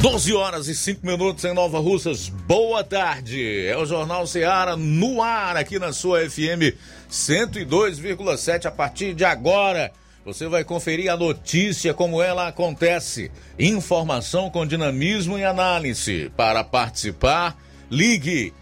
[0.00, 2.28] 12 horas e 5 minutos em Nova Russas.
[2.28, 3.66] Boa tarde.
[3.66, 6.72] É o Jornal Ceará no ar aqui na sua FM
[7.10, 9.90] 102,7 a partir de agora.
[10.24, 13.28] Você vai conferir a notícia como ela acontece.
[13.58, 16.30] Informação com dinamismo e análise.
[16.36, 17.58] Para participar,
[17.90, 18.54] ligue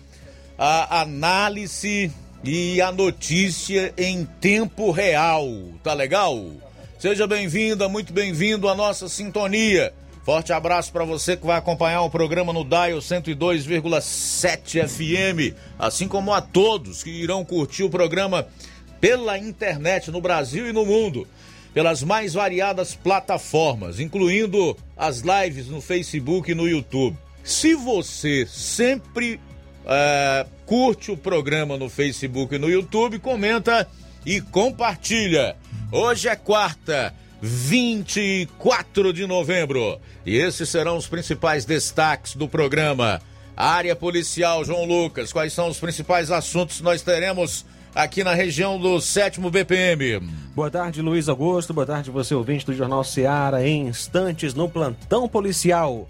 [0.57, 2.11] a análise
[2.43, 5.47] e a notícia em tempo real.
[5.83, 6.43] Tá legal?
[6.99, 9.93] Seja bem-vinda, muito bem-vindo à nossa sintonia.
[10.25, 16.33] Forte abraço para você que vai acompanhar o programa no Dial 102,7 FM, assim como
[16.33, 18.47] a todos que irão curtir o programa
[18.99, 21.29] pela internet no Brasil e no mundo
[21.75, 27.17] pelas mais variadas plataformas, incluindo as lives no Facebook e no YouTube.
[27.43, 29.41] Se você sempre
[29.87, 33.89] é, curte o programa no Facebook e no YouTube, comenta
[34.25, 35.57] e compartilha.
[35.91, 43.21] Hoje é quarta, 24 de novembro, e esses serão os principais destaques do programa.
[43.57, 48.79] Área policial, João Lucas, quais são os principais assuntos que nós teremos aqui na região
[48.79, 50.21] do sétimo BPM.
[50.55, 51.73] Boa tarde, Luiz Augusto.
[51.73, 53.67] Boa tarde, você ouvinte do Jornal Seara.
[53.67, 56.09] Em instantes, no plantão policial.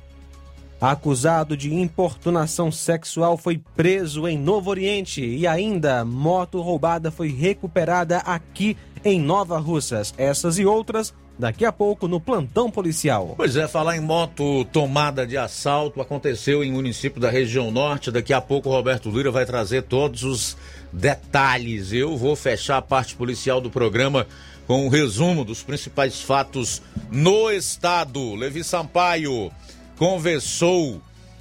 [0.80, 8.18] Acusado de importunação sexual foi preso em Novo Oriente e ainda moto roubada foi recuperada
[8.18, 10.12] aqui em Nova Russas.
[10.18, 13.34] Essas e outras daqui a pouco no plantão policial.
[13.36, 18.10] Pois é, falar em moto tomada de assalto aconteceu em município da região norte.
[18.10, 20.56] Daqui a pouco o Roberto Lira vai trazer todos os
[20.92, 21.92] detalhes.
[21.92, 24.26] Eu vou fechar a parte policial do programa
[24.66, 28.34] com um resumo dos principais fatos no estado.
[28.34, 29.50] Levi Sampaio
[29.96, 31.00] conversou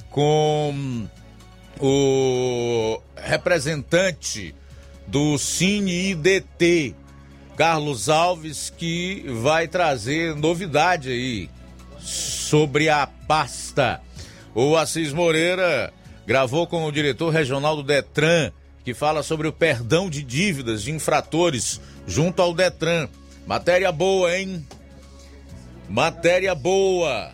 [0.10, 1.08] com
[1.80, 4.54] o representante
[5.08, 6.96] do Cine IDT,
[7.58, 11.50] Carlos Alves, que vai trazer novidade aí
[12.00, 14.02] sobre a pasta.
[14.54, 15.94] O Assis Moreira
[16.26, 18.52] gravou com o diretor regional do Detran,
[18.84, 23.08] que fala sobre o perdão de dívidas de infratores junto ao Detran.
[23.46, 24.66] Matéria boa, hein?
[25.90, 27.32] Matéria boa.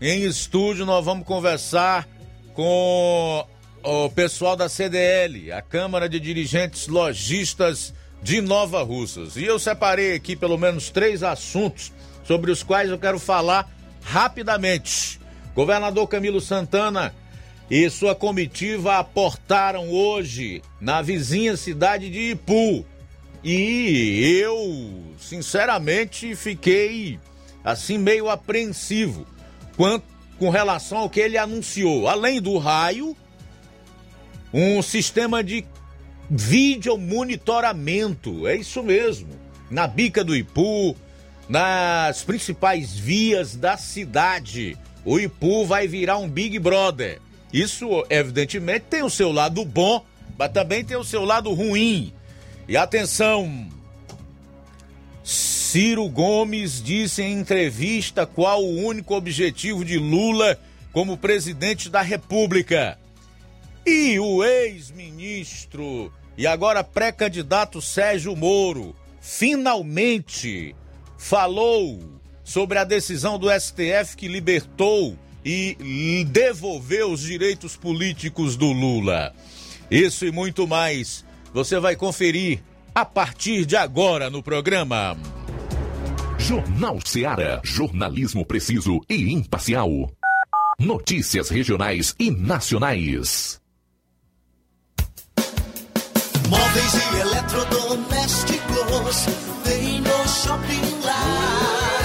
[0.00, 2.08] Em estúdio nós vamos conversar
[2.54, 3.46] com
[3.82, 7.92] o pessoal da CDL, a Câmara de Dirigentes Logistas
[8.22, 9.36] de Nova Russas.
[9.36, 11.92] E eu separei aqui pelo menos três assuntos
[12.24, 13.68] sobre os quais eu quero falar
[14.02, 15.20] rapidamente.
[15.54, 17.14] Governador Camilo Santana
[17.70, 22.84] e sua comitiva aportaram hoje na vizinha cidade de Ipu.
[23.44, 27.18] E eu, sinceramente, fiquei
[27.62, 29.24] assim meio apreensivo
[29.76, 30.04] quanto
[30.38, 32.08] com relação ao que ele anunciou.
[32.08, 33.16] Além do raio,
[34.52, 35.64] um sistema de
[36.28, 38.48] vídeo monitoramento.
[38.48, 39.28] É isso mesmo.
[39.70, 40.96] Na bica do Ipu,
[41.48, 44.76] nas principais vias da cidade.
[45.04, 47.20] O Ipu vai virar um Big Brother.
[47.52, 50.04] Isso, evidentemente, tem o seu lado bom,
[50.38, 52.12] mas também tem o seu lado ruim.
[52.68, 53.68] E atenção!
[55.22, 60.58] Ciro Gomes disse em entrevista qual o único objetivo de Lula
[60.92, 62.98] como presidente da República.
[63.86, 70.74] E o ex-ministro e agora pré-candidato Sérgio Moro finalmente
[71.18, 72.00] falou
[72.42, 79.32] sobre a decisão do STF que libertou e devolver os direitos políticos do Lula.
[79.90, 82.60] Isso e muito mais você vai conferir
[82.94, 85.16] a partir de agora no programa.
[86.38, 87.60] Jornal Seara.
[87.62, 90.10] Jornalismo preciso e imparcial.
[90.78, 93.60] Notícias regionais e nacionais.
[96.48, 99.26] Móveis e eletrodomésticos
[99.62, 102.02] tem no Shopping Lar.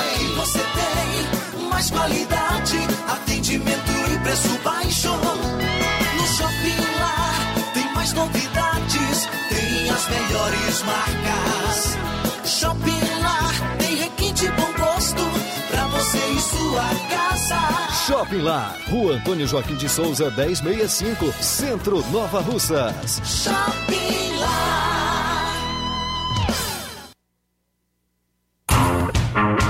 [0.00, 2.47] Aqui você tem mais qualidade,
[3.08, 5.08] atendimento e preço baixo.
[5.08, 11.98] No Shopping Lar tem mais novidades, tem as melhores marcas.
[12.44, 15.22] Shopping Lar tem requinte bom gosto
[15.70, 18.04] pra você e sua casa.
[18.06, 23.20] Shopping Lar, Rua Antônio Joaquim de Souza, 1065, Centro Nova Russas.
[23.24, 25.07] Shopping Lar.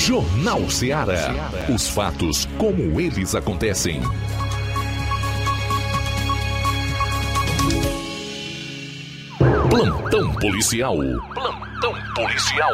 [0.00, 1.50] Jornal Ceará.
[1.68, 4.00] Os fatos como eles acontecem.
[9.68, 10.96] Plantão policial.
[11.34, 12.72] Plantão policial.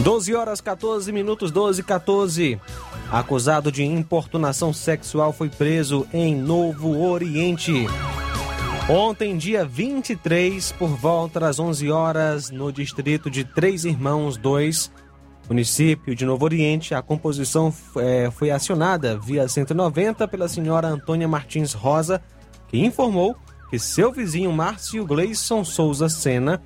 [0.00, 2.60] 12 horas 14 minutos, 12 e 14.
[3.10, 7.86] Acusado de importunação sexual foi preso em Novo Oriente.
[8.90, 14.90] Ontem, dia 23, por volta das 11 horas, no distrito de Três Irmãos 2,
[15.46, 21.74] município de Novo Oriente, a composição eh, foi acionada via 190 pela senhora Antônia Martins
[21.74, 22.22] Rosa,
[22.66, 23.36] que informou
[23.68, 26.62] que seu vizinho Márcio Gleison Souza Sena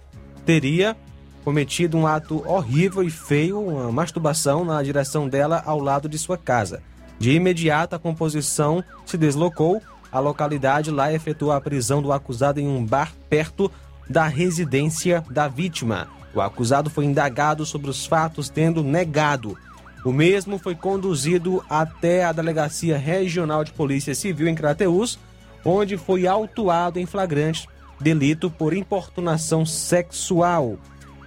[0.47, 0.97] teria
[1.45, 6.39] cometido um ato horrível e feio, uma masturbação na direção dela ao lado de sua
[6.39, 6.85] casa.
[7.19, 12.69] De imediato, a composição se deslocou à localidade lá efetuou a prisão do acusado em
[12.69, 13.73] um bar perto
[14.09, 16.07] da residência da vítima.
[16.35, 19.57] O acusado foi indagado sobre os fatos, tendo negado.
[20.05, 25.19] O mesmo foi conduzido até a Delegacia Regional de Polícia Civil em Crateús,
[25.65, 27.69] onde foi autuado em flagrante
[28.01, 30.77] delito por importunação sexual.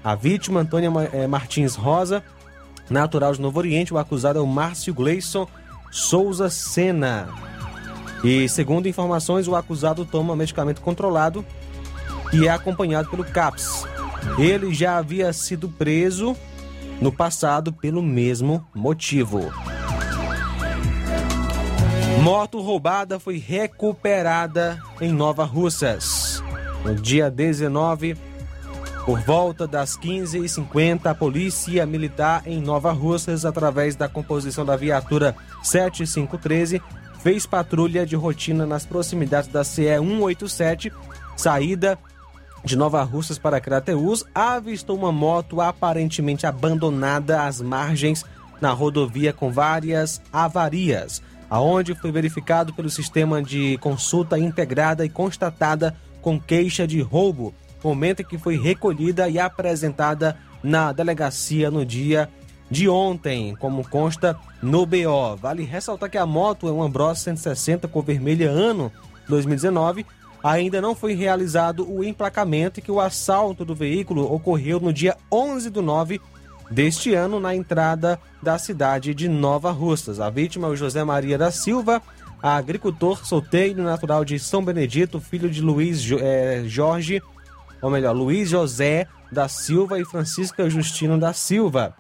[0.04, 2.22] A vítima, Antônia eh, Martins Rosa,
[2.90, 3.94] natural de Novo Oriente.
[3.94, 5.48] O acusado é o Márcio Gleison
[5.90, 7.55] Souza Sena.
[8.24, 11.46] E segundo informações, o acusado toma medicamento controlado
[12.34, 13.86] e é acompanhado pelo CAPS.
[14.38, 16.36] Ele já havia sido preso
[17.00, 19.52] no passado pelo mesmo motivo.
[22.22, 26.44] Moto roubada foi recuperada em Nova Russas.
[26.84, 28.18] No dia 19,
[29.06, 35.36] por volta das 15h50, a Polícia Militar em Nova Russas, através da composição da viatura
[35.62, 36.82] 7513,
[37.26, 40.94] fez patrulha de rotina nas proximidades da CE 187,
[41.36, 41.98] saída
[42.64, 48.24] de Nova Russas para Crateús, avistou uma moto aparentemente abandonada às margens
[48.62, 55.96] na rodovia com várias avarias aonde foi verificado pelo sistema de consulta integrada e constatada
[56.22, 62.30] com queixa de roubo, momento em que foi recolhida e apresentada na delegacia no dia
[62.70, 65.36] de ontem, como consta no BO.
[65.40, 68.92] Vale ressaltar que a moto é uma Bros 160 cor vermelha ano
[69.30, 70.06] 2019.
[70.44, 75.18] Ainda não foi realizado o emplacamento e que o assalto do veículo ocorreu no dia
[75.32, 76.22] 11 do 9
[76.70, 80.20] deste ano na entrada da cidade de Nova Russas.
[80.20, 82.02] A vítima é o José Maria da Silva,
[82.42, 87.22] agricultor solteiro natural de São Benedito, filho de Luiz é, Jorge,
[87.82, 91.96] ou melhor, Luiz José da Silva e Francisca Justino da Silva.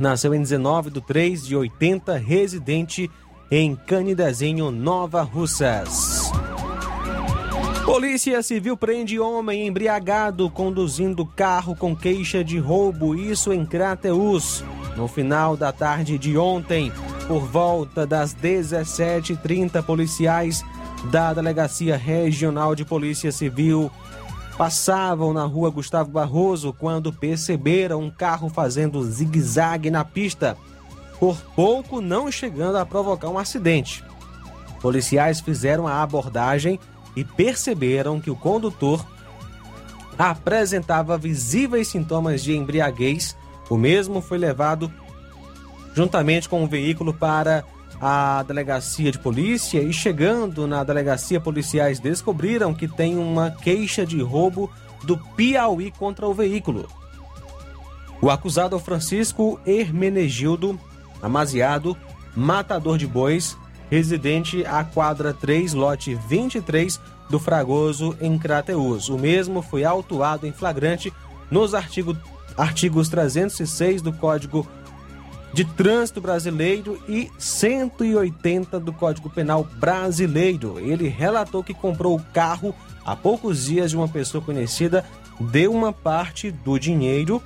[0.00, 3.10] Nasceu em 19 de 3 de 80, residente
[3.50, 6.32] em Canidezinho, Nova Russas.
[7.84, 14.64] Polícia Civil prende homem embriagado conduzindo carro com queixa de roubo, isso em Crateus.
[14.96, 16.90] No final da tarde de ontem,
[17.28, 20.64] por volta das 17h30, policiais
[21.10, 23.90] da Delegacia Regional de Polícia Civil
[24.60, 30.54] passavam na rua Gustavo Barroso quando perceberam um carro fazendo zigue-zague na pista,
[31.18, 34.04] por pouco não chegando a provocar um acidente.
[34.78, 36.78] Policiais fizeram a abordagem
[37.16, 39.02] e perceberam que o condutor
[40.18, 43.34] apresentava visíveis sintomas de embriaguez.
[43.70, 44.92] O mesmo foi levado
[45.94, 47.64] juntamente com o veículo para
[48.00, 54.22] a delegacia de polícia e chegando na delegacia policiais descobriram que tem uma queixa de
[54.22, 54.70] roubo
[55.04, 56.88] do Piauí contra o veículo.
[58.22, 60.78] O acusado é o Francisco Hermenegildo
[61.22, 61.96] Amaziado,
[62.34, 63.56] matador de bois,
[63.90, 69.08] residente à quadra 3, lote 23 do Fragoso, em Crateus.
[69.08, 71.12] O mesmo foi autuado em flagrante
[71.50, 72.16] nos artigo,
[72.56, 74.66] artigos 306 do Código
[75.52, 80.78] de Trânsito Brasileiro e 180 do Código Penal Brasileiro.
[80.78, 85.04] Ele relatou que comprou o carro há poucos dias de uma pessoa conhecida,
[85.40, 87.42] deu uma parte do dinheiro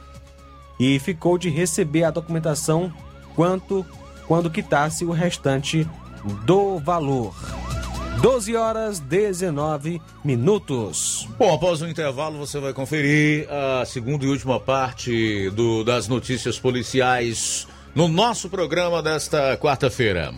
[0.78, 2.92] e ficou de receber a documentação
[3.34, 3.84] quanto
[4.26, 5.88] quando quitasse o restante
[6.44, 7.34] do valor.
[8.20, 11.28] 12 horas 19 minutos.
[11.36, 16.58] Bom, após o intervalo você vai conferir a segunda e última parte do, das notícias
[16.58, 20.32] policiais no nosso programa desta quarta-feira.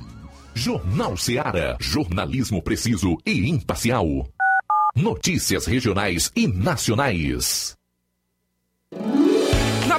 [0.54, 1.76] Jornal Seara.
[1.80, 4.06] Jornalismo preciso e imparcial.
[4.94, 7.74] Notícias regionais e nacionais.
[9.86, 9.98] Na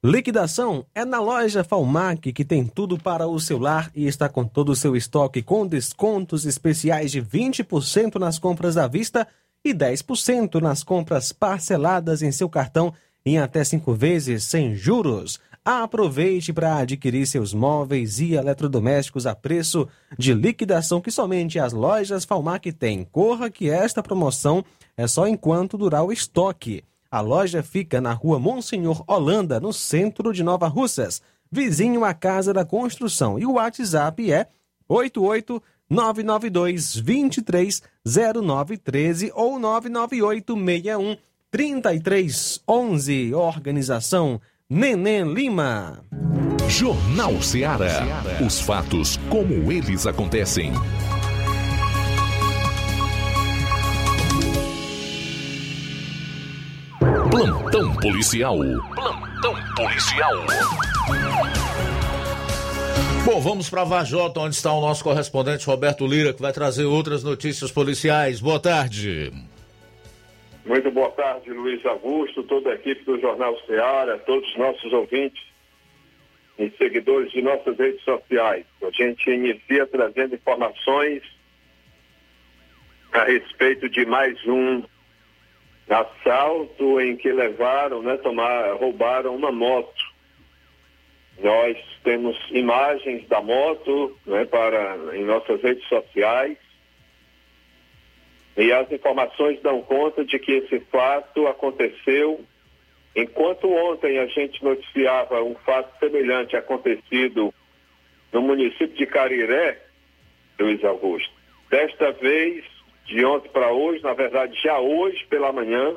[0.03, 4.45] Liquidação é na loja Falmac, que tem tudo para o seu lar e está com
[4.45, 9.27] todo o seu estoque com descontos especiais de 20% nas compras à vista
[9.63, 12.93] e 10% nas compras parceladas em seu cartão
[13.25, 15.39] em até cinco vezes sem juros.
[15.63, 22.25] Aproveite para adquirir seus móveis e eletrodomésticos a preço de liquidação que somente as lojas
[22.25, 23.03] Falmac têm.
[23.03, 24.63] Corra que esta promoção
[24.95, 26.83] é só enquanto durar o estoque.
[27.11, 32.53] A loja fica na rua Monsenhor Holanda, no centro de Nova Russas, vizinho à Casa
[32.53, 33.37] da Construção.
[33.37, 34.47] E o WhatsApp é
[34.87, 41.17] 88 992 23 0913 ou 998 61
[41.49, 43.33] 3311.
[43.33, 46.03] Organização Neném Lima.
[46.67, 48.05] Jornal Ceará.
[48.45, 50.71] Os fatos como eles acontecem.
[57.31, 58.57] Plantão policial.
[58.93, 60.33] Plantão policial.
[63.25, 67.23] Bom, vamos para Vajota, onde está o nosso correspondente Roberto Lira, que vai trazer outras
[67.23, 68.39] notícias policiais.
[68.39, 69.31] Boa tarde.
[70.65, 75.43] Muito boa tarde, Luiz Augusto, toda a equipe do Jornal Ceará, todos os nossos ouvintes
[76.57, 78.65] e seguidores de nossas redes sociais.
[78.83, 81.23] A gente inicia trazendo informações
[83.13, 84.83] a respeito de mais um
[85.89, 90.03] assalto em que levaram, né, tomar, roubaram uma moto.
[91.41, 96.57] Nós temos imagens da moto né, para, em nossas redes sociais
[98.57, 102.43] e as informações dão conta de que esse fato aconteceu
[103.15, 107.53] enquanto ontem a gente noticiava um fato semelhante acontecido
[108.31, 109.81] no município de Cariré,
[110.59, 111.31] Luiz Augusto.
[111.69, 112.63] Desta vez,
[113.05, 115.95] de ontem para hoje, na verdade já hoje pela manhã,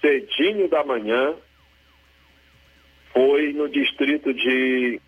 [0.00, 1.34] cedinho da manhã,
[3.16, 5.00] foi no distrito de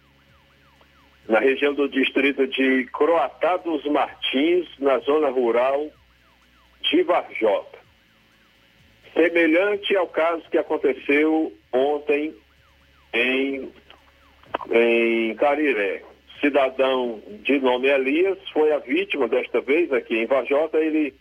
[1.29, 5.91] na região do distrito de Croatá dos Martins, na zona rural
[6.91, 7.79] de Varjota.
[9.13, 12.35] Semelhante ao caso que aconteceu ontem
[13.13, 13.71] em,
[14.71, 16.03] em Cariré.
[16.41, 20.79] Cidadão de nome Elias foi a vítima desta vez aqui em Varjota.
[20.79, 21.15] Ele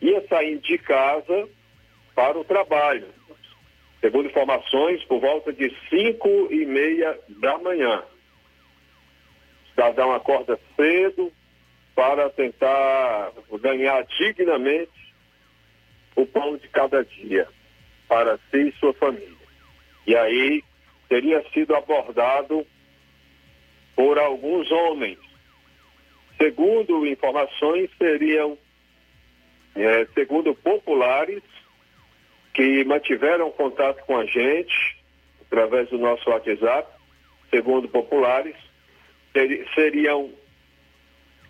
[0.00, 1.48] ia saindo de casa
[2.14, 3.08] para o trabalho.
[4.00, 8.02] Segundo informações, por volta de cinco e meia da manhã.
[9.64, 11.30] O cidadão acorda cedo
[11.94, 14.90] para tentar ganhar dignamente
[16.16, 17.46] o pão de cada dia
[18.08, 19.36] para si e sua família.
[20.06, 20.64] E aí
[21.08, 22.66] teria sido abordado
[23.94, 25.18] por alguns homens.
[26.40, 28.56] Segundo informações, seriam,
[29.74, 31.42] é, segundo populares,
[32.54, 34.96] que mantiveram contato com a gente
[35.46, 36.88] através do nosso WhatsApp,
[37.50, 38.56] segundo populares,
[39.32, 40.30] ter, seriam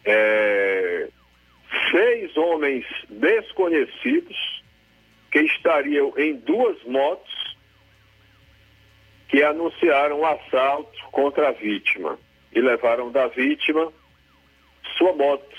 [0.05, 1.09] é,
[1.91, 4.63] seis homens desconhecidos
[5.31, 7.57] que estariam em duas motos
[9.29, 12.19] que anunciaram um assalto contra a vítima
[12.53, 13.93] e levaram da vítima
[14.99, 15.57] sua moto,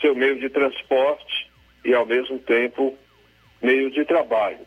[0.00, 1.48] seu meio de transporte
[1.84, 2.98] e ao mesmo tempo
[3.62, 4.66] meio de trabalho.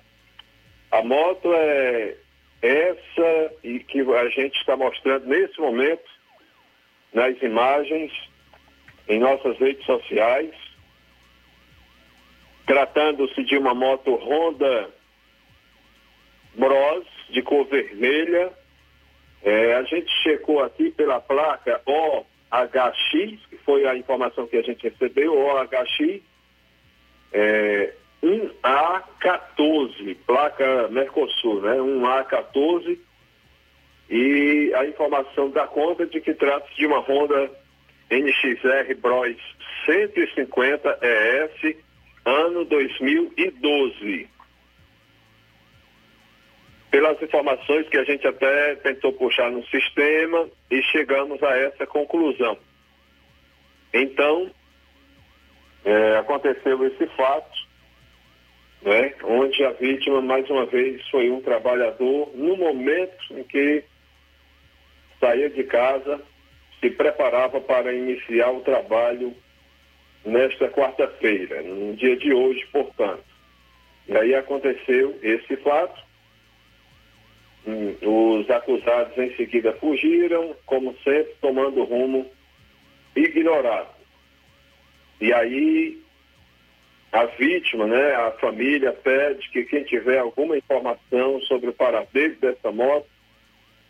[0.92, 2.16] A moto é
[2.62, 6.04] essa e que a gente está mostrando nesse momento
[7.14, 8.12] nas imagens
[9.08, 10.52] em nossas redes sociais.
[12.66, 14.90] Tratando-se de uma moto Honda
[16.54, 18.52] Bros de cor vermelha.
[19.44, 24.88] É, a gente checou aqui pela placa OHX, que foi a informação que a gente
[24.88, 26.22] recebeu, OHX
[27.34, 31.78] é, 1A14, placa Mercosul, né?
[31.78, 33.00] 1A14.
[34.10, 37.50] E a informação dá conta de que trata-se de uma Honda
[38.10, 39.38] NXR Bros
[39.86, 41.76] 150 ES,
[42.26, 44.30] ano 2012.
[46.92, 52.58] Pelas informações que a gente até tentou puxar no sistema e chegamos a essa conclusão.
[53.94, 54.52] Então,
[55.86, 57.61] é, aconteceu esse fato,
[58.82, 63.84] né, onde a vítima, mais uma vez, foi um trabalhador no momento em que
[65.20, 66.22] saía de casa
[66.80, 69.36] se preparava para iniciar o trabalho
[70.26, 73.24] nesta quarta-feira, no dia de hoje, portanto.
[74.08, 76.02] E aí aconteceu esse fato.
[77.67, 77.96] Hum,
[78.39, 82.30] os acusados em seguida fugiram, como sempre, tomando rumo
[83.15, 83.94] ignorado.
[85.20, 86.01] E aí
[87.12, 92.71] a vítima, né, a família pede que quem tiver alguma informação sobre o paradeiro dessa
[92.71, 93.08] moto,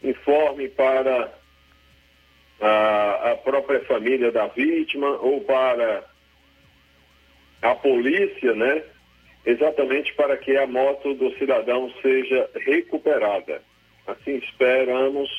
[0.04, 1.32] informe para
[2.60, 6.04] a, a própria família da vítima ou para
[7.62, 8.84] a polícia, né?
[9.46, 13.62] Exatamente para que a moto do cidadão seja recuperada.
[14.08, 15.30] Assim esperamos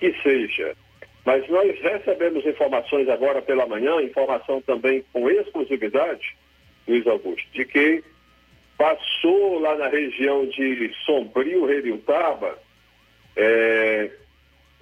[0.00, 0.76] que seja.
[1.24, 6.36] Mas nós recebemos informações agora pela manhã, informação também com exclusividade,
[6.86, 8.04] Luiz Augusto, de que
[8.76, 12.58] passou lá na região de Sombrio, Reriutaba,
[13.36, 14.10] é,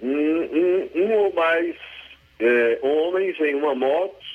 [0.01, 1.75] um, um, um ou mais
[2.39, 4.25] é, homens em uma moto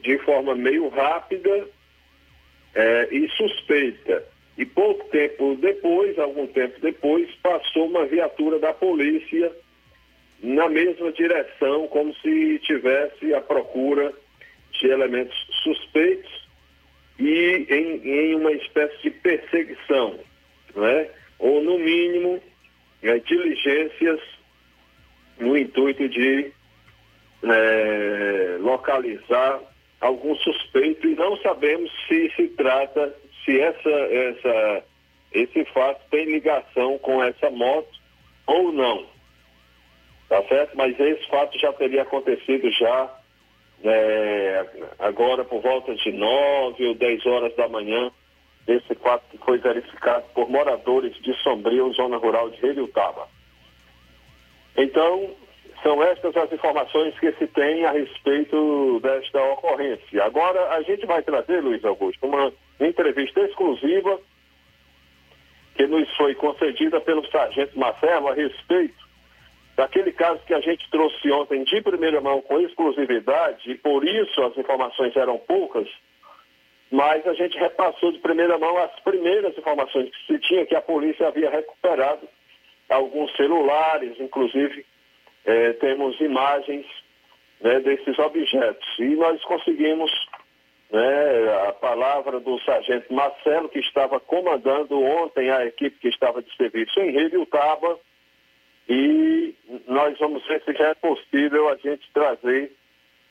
[0.00, 1.66] de forma meio rápida
[2.74, 4.24] é, e suspeita.
[4.56, 9.52] E pouco tempo depois, algum tempo depois, passou uma viatura da polícia
[10.40, 14.12] na mesma direção, como se tivesse a procura
[14.72, 16.43] de elementos suspeitos
[17.18, 20.18] e em, em uma espécie de perseguição.
[20.74, 22.42] né, ou no mínimo
[23.26, 24.20] diligências
[25.38, 26.50] no intuito de
[27.42, 29.60] né, localizar
[30.00, 34.84] algum suspeito e não sabemos se se trata, se essa, essa,
[35.32, 37.98] esse fato tem ligação com essa moto
[38.46, 39.06] ou não.
[40.28, 40.76] Tá certo?
[40.76, 43.20] Mas esse fato já teria acontecido já
[43.84, 44.66] é,
[44.98, 48.10] agora por volta de 9 ou 10 horas da manhã,
[48.66, 53.28] esse fato que foi verificado por moradores de Sombrio, zona rural de Taba.
[54.76, 55.30] Então,
[55.82, 60.24] são estas as informações que se tem a respeito desta ocorrência.
[60.24, 64.18] Agora, a gente vai trazer, Luiz Augusto, uma entrevista exclusiva
[65.74, 69.03] que nos foi concedida pelo sargento Marcelo a respeito
[69.76, 74.42] daquele caso que a gente trouxe ontem de primeira mão com exclusividade, e por isso
[74.42, 75.88] as informações eram poucas,
[76.90, 80.82] mas a gente repassou de primeira mão as primeiras informações que se tinha, que a
[80.82, 82.28] polícia havia recuperado
[82.88, 84.86] alguns celulares, inclusive
[85.44, 86.86] eh, temos imagens
[87.60, 88.86] né, desses objetos.
[88.98, 90.10] E nós conseguimos
[90.90, 96.54] né, a palavra do sargento Marcelo, que estava comandando ontem a equipe que estava de
[96.56, 97.98] serviço em Utaba,
[98.88, 99.54] e
[99.86, 102.72] nós vamos ver se já é possível a gente trazer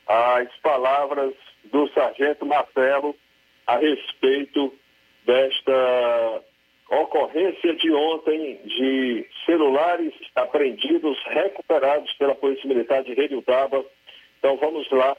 [0.06, 3.14] as palavras do sargento Marcelo
[3.66, 4.72] a respeito
[5.24, 6.42] desta
[6.90, 13.84] ocorrência de ontem de celulares apreendidos, recuperados pela Polícia Militar de Redutaba.
[14.38, 15.16] Então vamos lá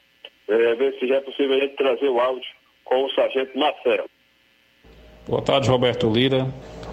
[0.48, 2.48] é, ver se já é possível a gente trazer o áudio
[2.84, 4.08] com o sargento Marcelo.
[5.26, 6.46] Boa tarde, Roberto Lira.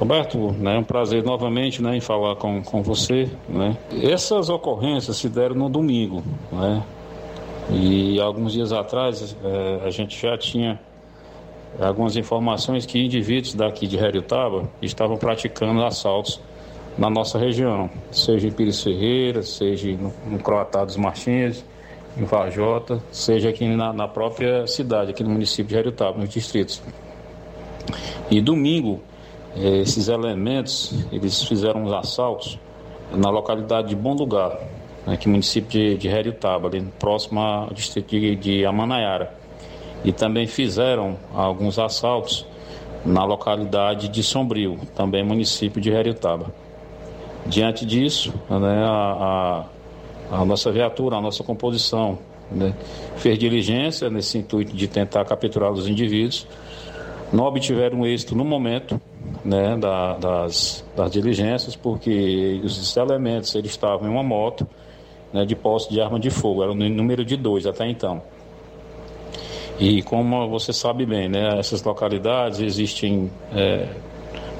[0.03, 3.29] Roberto, né, é um prazer novamente né, em falar com, com você.
[3.47, 3.77] Né.
[4.01, 6.21] Essas ocorrências se deram no domingo.
[6.51, 6.83] Né,
[7.71, 10.77] e alguns dias atrás é, a gente já tinha
[11.79, 16.41] algumas informações que indivíduos daqui de Heriotaba estavam praticando assaltos
[16.97, 21.63] na nossa região, seja em Pires Ferreira, seja no, no Croatá dos Martins,
[22.17, 26.83] em Vajota, seja aqui na, na, própria cidade, aqui no município de Heriotaba, nos distritos.
[28.29, 29.01] E domingo,
[29.55, 32.59] esses elementos, eles fizeram os assaltos
[33.13, 34.57] na localidade de Bom Lugar,
[35.05, 39.43] aqui no município de, de Heriotaba, ali próximo ao distrito de, de Amanaiara
[40.03, 42.45] e também fizeram alguns assaltos
[43.05, 46.53] na localidade de Sombrio, também município de Heriotaba.
[47.45, 49.65] Diante disso, né, a,
[50.31, 52.17] a, a, nossa viatura, a nossa composição,
[52.51, 52.73] né,
[53.17, 56.47] fez diligência nesse intuito de tentar capturar os indivíduos.
[57.31, 58.99] Não obtiveram êxito no momento
[59.43, 64.67] né, da, das, das diligências, porque os elementos eles estavam em uma moto
[65.31, 68.21] né, de posse de arma de fogo, era o número de dois até então.
[69.79, 73.87] E como você sabe bem, né, essas localidades existem é,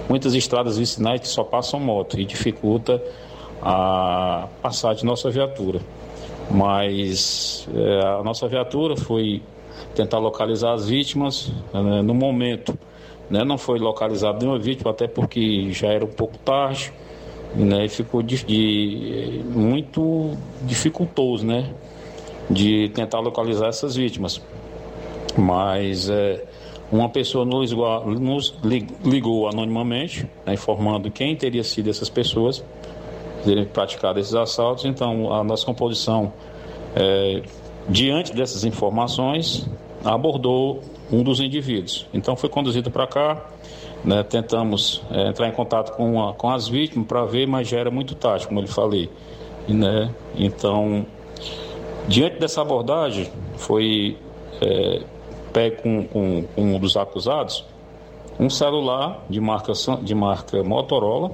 [0.09, 3.01] muitas estradas vicinais que só passam moto e dificulta
[3.61, 5.79] a passar de nossa viatura.
[6.49, 9.41] Mas é, a nossa viatura foi
[9.95, 12.77] tentar localizar as vítimas né, no momento.
[13.33, 16.93] Né, não foi localizada nenhuma vítima, até porque já era um pouco tarde
[17.55, 21.73] né, e ficou de, de, muito dificultoso né,
[22.47, 24.39] de tentar localizar essas vítimas.
[25.35, 26.45] Mas é,
[26.91, 28.53] uma pessoa nos, nos
[29.03, 32.63] ligou anonimamente, né, informando quem teria sido essas pessoas
[33.43, 34.85] terem praticado esses assaltos.
[34.85, 36.31] Então, a nossa composição,
[36.95, 37.41] é,
[37.89, 39.67] diante dessas informações,
[40.05, 42.07] abordou um dos indivíduos.
[42.13, 43.45] Então, foi conduzido para cá.
[44.03, 47.79] Né, tentamos é, entrar em contato com, a, com as vítimas para ver, mas já
[47.79, 49.09] era muito tarde, como eu lhe falei.
[49.65, 51.05] E, né, então,
[52.05, 54.17] diante dessa abordagem, foi
[54.61, 55.01] é,
[55.53, 57.63] pega com, com, com um dos acusados
[58.39, 61.31] um celular de marca, de marca Motorola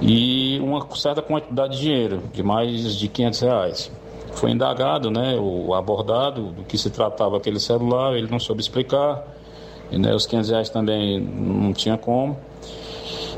[0.00, 3.92] e uma certa quantidade de dinheiro, de mais de 500 reais.
[4.32, 9.22] Foi indagado, né, o abordado, do que se tratava aquele celular, ele não soube explicar,
[9.90, 12.38] e né, os 500 reais também não tinha como.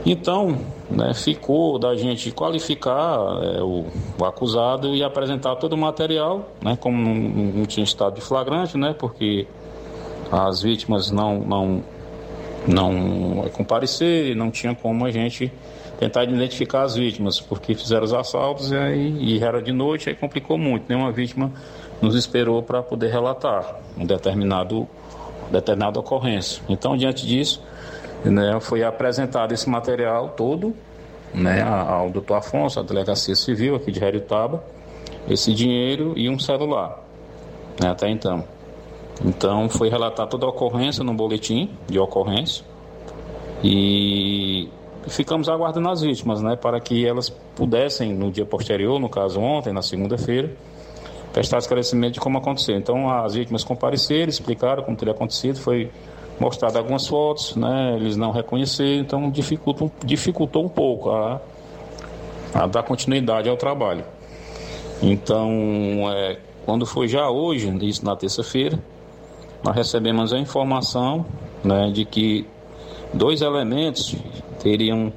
[0.04, 0.58] Então,
[0.90, 3.84] né, ficou da gente qualificar é, o,
[4.20, 8.76] o, acusado e apresentar todo o material, né, como não, não tinha estado de flagrante,
[8.76, 9.46] né, porque
[10.30, 11.84] as vítimas não, não,
[12.66, 15.52] não compareceram, não tinha como a gente
[16.02, 20.16] tentar identificar as vítimas, porque fizeram os assaltos e, aí, e era de noite, aí
[20.16, 20.84] complicou muito.
[20.88, 21.52] Nenhuma vítima
[22.00, 24.88] nos esperou para poder relatar um determinado
[25.48, 26.60] determinada ocorrência.
[26.68, 27.62] Então, diante disso,
[28.24, 30.74] né, foi apresentado esse material todo
[31.32, 34.64] né, ao doutor Afonso, a delegacia civil aqui de Heritaba,
[35.28, 36.98] esse dinheiro e um celular,
[37.80, 38.44] né, até então.
[39.24, 42.64] Então foi relatar toda a ocorrência no boletim de ocorrência
[43.62, 44.68] e
[45.08, 49.72] ficamos aguardando as vítimas, né, para que elas pudessem, no dia posterior, no caso ontem,
[49.72, 50.50] na segunda-feira,
[51.32, 52.76] prestar esclarecimento de como aconteceu.
[52.76, 55.90] Então, as vítimas compareceram, explicaram como teria acontecido, foi
[56.38, 61.40] mostrado algumas fotos, né, eles não reconheceram, então dificultou, dificultou um pouco a,
[62.54, 64.04] a dar continuidade ao trabalho.
[65.02, 65.50] Então,
[66.12, 68.78] é, quando foi já hoje, isso na terça-feira,
[69.64, 71.26] nós recebemos a informação
[71.62, 72.46] né, de que
[73.12, 74.16] dois elementos
[74.62, 75.12] teriam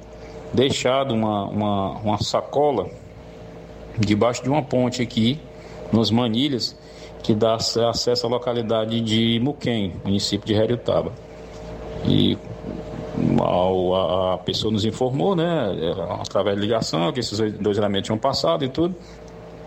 [0.52, 2.88] deixado uma, uma, uma sacola
[3.98, 5.40] debaixo de uma ponte aqui,
[5.92, 6.76] nos Manilhas,
[7.22, 11.12] que dá acesso à localidade de Muquem, município de Heriotaba.
[12.06, 12.36] E
[13.40, 15.72] a, a, pessoa nos informou, né,
[16.20, 18.94] através de ligação, que esses dois elementos tinham passado e tudo,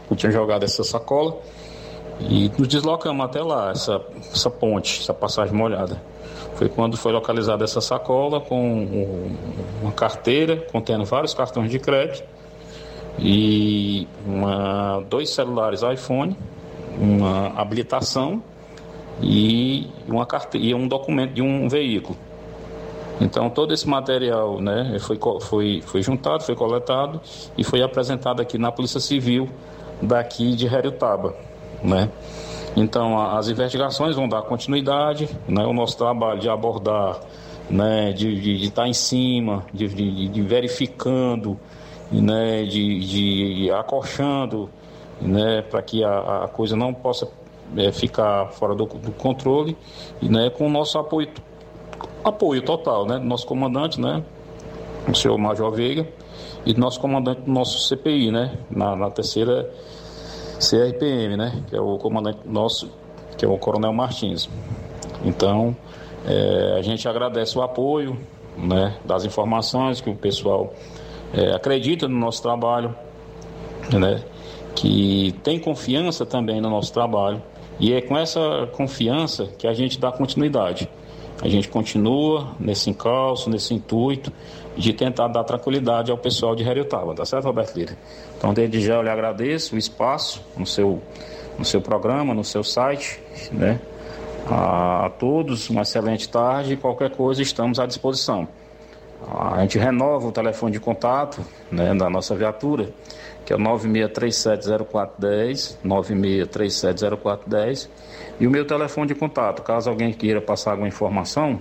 [0.07, 1.37] que tinham jogado essa sacola.
[2.21, 6.01] E nos deslocamos até lá, essa, essa ponte, essa passagem molhada.
[6.55, 9.31] Foi quando foi localizada essa sacola com
[9.81, 12.23] uma carteira contendo vários cartões de crédito
[13.17, 16.37] e uma, dois celulares iPhone,
[16.99, 18.41] uma habilitação
[19.21, 22.17] e, uma carteira, e um documento de um veículo.
[23.21, 27.19] Então todo esse material né, foi, foi, foi juntado, foi coletado
[27.57, 29.49] e foi apresentado aqui na Polícia Civil
[30.01, 31.35] daqui de Heriotaba.
[31.83, 32.09] Né?
[32.81, 35.65] Então, as investigações vão dar continuidade, né?
[35.65, 37.19] o nosso trabalho de abordar,
[37.69, 38.13] né?
[38.13, 41.59] de, de, de estar em cima, de, de, de verificando,
[42.09, 42.63] né?
[42.63, 43.69] de, de
[45.21, 45.61] né?
[45.61, 47.29] para que a, a, coisa não possa
[47.75, 49.75] é, ficar fora do, do controle,
[50.21, 50.49] né?
[50.49, 51.27] com o nosso apoio,
[52.23, 53.17] apoio total né?
[53.17, 54.23] nosso comandante, né?
[55.05, 56.07] o senhor Major Veiga,
[56.65, 58.57] e do nosso comandante do nosso CPI, né?
[58.71, 59.69] na, na terceira
[60.59, 61.63] CRPM, né?
[61.67, 62.91] Que é o comandante nosso,
[63.37, 64.49] que é o Coronel Martins.
[65.23, 65.75] Então,
[66.25, 68.17] é, a gente agradece o apoio,
[68.57, 68.97] né?
[69.05, 70.73] Das informações que o pessoal
[71.33, 72.93] é, acredita no nosso trabalho,
[73.91, 74.23] né?
[74.75, 77.41] Que tem confiança também no nosso trabalho.
[77.79, 80.89] E é com essa confiança que a gente dá continuidade.
[81.41, 84.31] A gente continua nesse encalço, nesse intuito
[84.79, 87.97] de tentar dar tranquilidade ao pessoal de Heriotaba, tá certo, Roberto Lira?
[88.37, 91.01] Então, desde já eu lhe agradeço o espaço no seu,
[91.57, 93.81] no seu programa, no seu site, né?
[94.49, 98.47] A, todos, uma excelente tarde qualquer coisa estamos à disposição.
[99.27, 102.87] A gente renova o telefone de contato né, da nossa viatura,
[103.45, 107.89] que é o 96370410, 96370410,
[108.39, 111.59] e o meu telefone de contato, caso alguém queira passar alguma informação,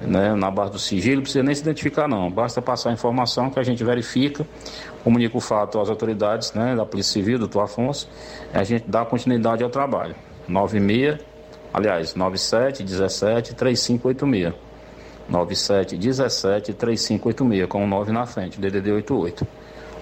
[0.00, 3.50] né, na base do sigilo, não precisa nem se identificar não, basta passar a informação
[3.50, 4.46] que a gente verifica,
[5.02, 8.08] comunica o fato às autoridades né, da Polícia Civil, doutor Afonso,
[8.52, 10.14] e a gente dá continuidade ao trabalho.
[10.48, 11.18] 96,
[11.72, 14.54] aliás, 97 17 3586.
[15.28, 19.46] 97 17 3586, com o 9 na frente, DDD 88.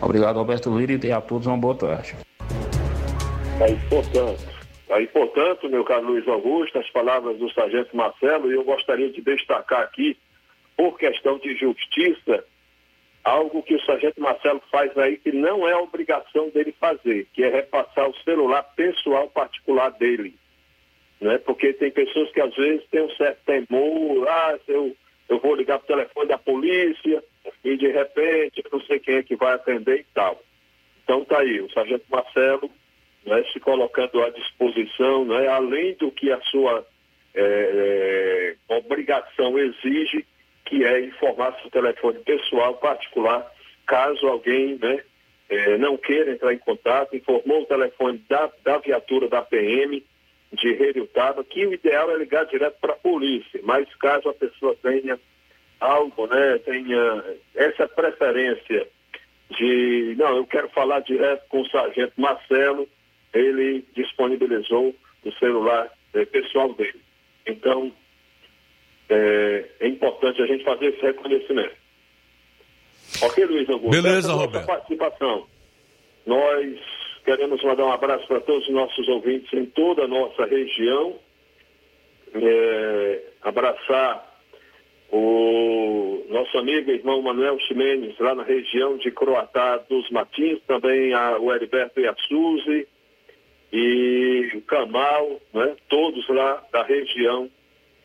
[0.01, 2.15] Obrigado, Alberto Lira, e a todos uma boa tarde.
[3.61, 4.54] Aí, portanto,
[4.91, 9.21] aí, portanto, meu caro Luiz Augusto, as palavras do Sargento Marcelo, e eu gostaria de
[9.21, 10.17] destacar aqui,
[10.77, 12.45] por questão de justiça,
[13.23, 17.49] algo que o Sargento Marcelo faz aí que não é obrigação dele fazer, que é
[17.49, 20.37] repassar o celular pessoal particular dele.
[21.21, 21.39] Né?
[21.39, 24.95] Porque tem pessoas que às vezes têm um certo temor, ah, eu,
[25.29, 27.25] eu vou ligar para o telefone da polícia,
[27.65, 30.43] e de repente eu não sei quem é que vai atender e tal.
[31.03, 32.71] Então tá aí, o Sargento Marcelo
[33.25, 36.87] né, se colocando à disposição, né, além do que a sua
[37.35, 40.25] é, obrigação exige,
[40.65, 43.51] que é informar seu telefone pessoal particular,
[43.87, 45.03] caso alguém né,
[45.49, 50.05] é, não queira entrar em contato, informou o telefone da, da viatura da PM
[50.53, 54.77] de Heriutaba, que o ideal é ligar direto para a polícia, mas caso a pessoa
[54.83, 55.19] tenha
[55.81, 58.87] algo, né, tenha essa preferência
[59.51, 62.89] de, não, eu quero falar direto com o sargento Marcelo,
[63.35, 64.95] ele disponibilizou
[65.25, 67.01] o celular é, pessoal dele.
[67.47, 67.93] Então,
[69.09, 71.75] é, é, importante a gente fazer esse reconhecimento.
[73.23, 73.91] Ok, Luiz Augusto?
[73.91, 74.67] Beleza, Essa Roberto.
[74.67, 75.47] participação.
[76.27, 76.79] Nós
[77.25, 81.19] queremos mandar um abraço para todos os nossos ouvintes em toda a nossa região.
[82.35, 84.35] É, abraçar
[85.13, 91.39] o nosso amigo irmão Manuel Ximenes, lá na região de Croatá dos Matins, também a,
[91.39, 92.89] o Heriberto Iassuzi
[93.77, 95.75] e o Camal, né?
[95.89, 97.51] todos lá da região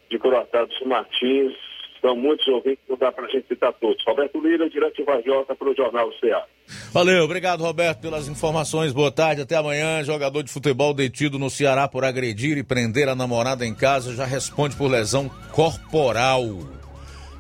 [0.09, 1.53] de Croatá dos Martins.
[2.01, 4.01] São muitos ouvintes, não dá para a gente citar todos.
[4.07, 6.45] Roberto Lira, direto de Varjota, para o Jornal CA.
[6.93, 8.93] Valeu, obrigado Roberto pelas informações.
[8.93, 10.01] Boa tarde, até amanhã.
[10.01, 14.25] Jogador de futebol detido no Ceará por agredir e prender a namorada em casa já
[14.25, 16.78] responde por lesão corporal.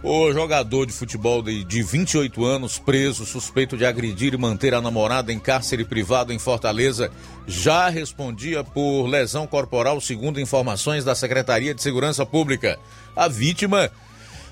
[0.01, 4.79] O jogador de futebol de, de 28 anos, preso, suspeito de agredir e manter a
[4.79, 7.11] namorada em cárcere privado em Fortaleza,
[7.45, 12.79] já respondia por lesão corporal, segundo informações da Secretaria de Segurança Pública.
[13.13, 13.91] A vítima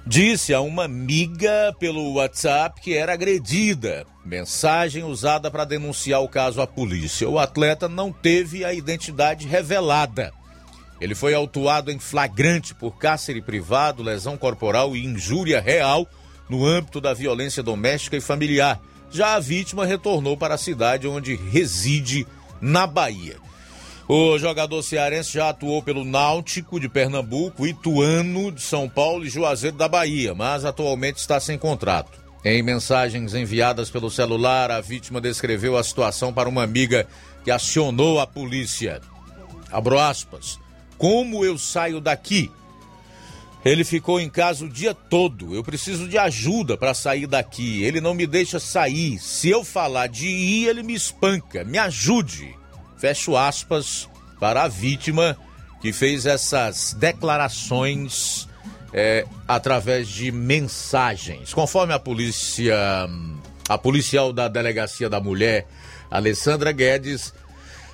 [0.06, 4.06] disse a uma amiga pelo WhatsApp que era agredida.
[4.26, 7.30] Mensagem usada para denunciar o caso à polícia.
[7.30, 10.34] O atleta não teve a identidade revelada.
[11.00, 16.08] Ele foi autuado em flagrante por cárcere privado, lesão corporal e injúria real
[16.50, 18.80] no âmbito da violência doméstica e familiar.
[19.12, 22.26] Já a vítima retornou para a cidade onde reside,
[22.60, 23.38] na Bahia.
[24.08, 29.76] O jogador cearense já atuou pelo Náutico de Pernambuco, Ituano de São Paulo e Juazeiro
[29.76, 32.18] da Bahia, mas atualmente está sem contrato.
[32.44, 37.06] Em mensagens enviadas pelo celular, a vítima descreveu a situação para uma amiga
[37.44, 39.02] que acionou a polícia.
[39.70, 40.58] Abro aspas.
[40.98, 42.52] Como eu saio daqui?
[43.64, 45.54] Ele ficou em casa o dia todo.
[45.54, 47.84] Eu preciso de ajuda para sair daqui.
[47.84, 49.20] Ele não me deixa sair.
[49.20, 51.64] Se eu falar de ir, ele me espanca.
[51.64, 52.56] Me ajude.
[52.98, 54.08] Fecho aspas
[54.40, 55.38] para a vítima
[55.82, 58.48] que fez essas declarações
[58.94, 61.54] é, através de mensagens.
[61.54, 62.76] Conforme a polícia,
[63.68, 65.68] a policial da delegacia da mulher,
[66.10, 67.34] Alessandra Guedes,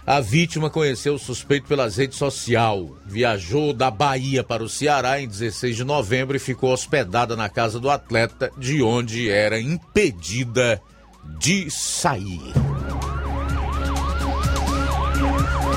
[0.05, 2.89] a vítima conheceu o suspeito pelas redes sociais.
[3.05, 7.79] Viajou da Bahia para o Ceará em 16 de novembro e ficou hospedada na casa
[7.79, 10.81] do atleta, de onde era impedida
[11.39, 12.72] de sair.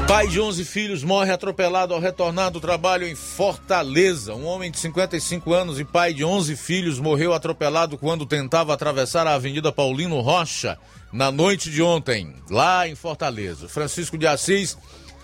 [0.06, 4.34] Pai de 11 filhos morre atropelado ao retornar do trabalho em Fortaleza.
[4.34, 9.26] Um homem de 55 anos e pai de 11 filhos morreu atropelado quando tentava atravessar
[9.26, 10.78] a Avenida Paulino Rocha
[11.12, 13.68] na noite de ontem, lá em Fortaleza.
[13.68, 14.78] Francisco de Assis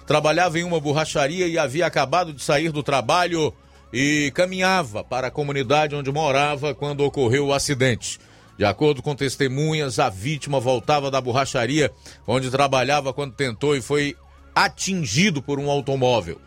[0.04, 3.54] trabalhava em uma borracharia e havia acabado de sair do trabalho
[3.92, 8.18] e caminhava para a comunidade onde morava quando ocorreu o acidente.
[8.58, 11.92] De acordo com testemunhas, a vítima voltava da borracharia
[12.26, 14.16] onde trabalhava quando tentou e foi
[14.55, 16.40] atingido por um automóvel.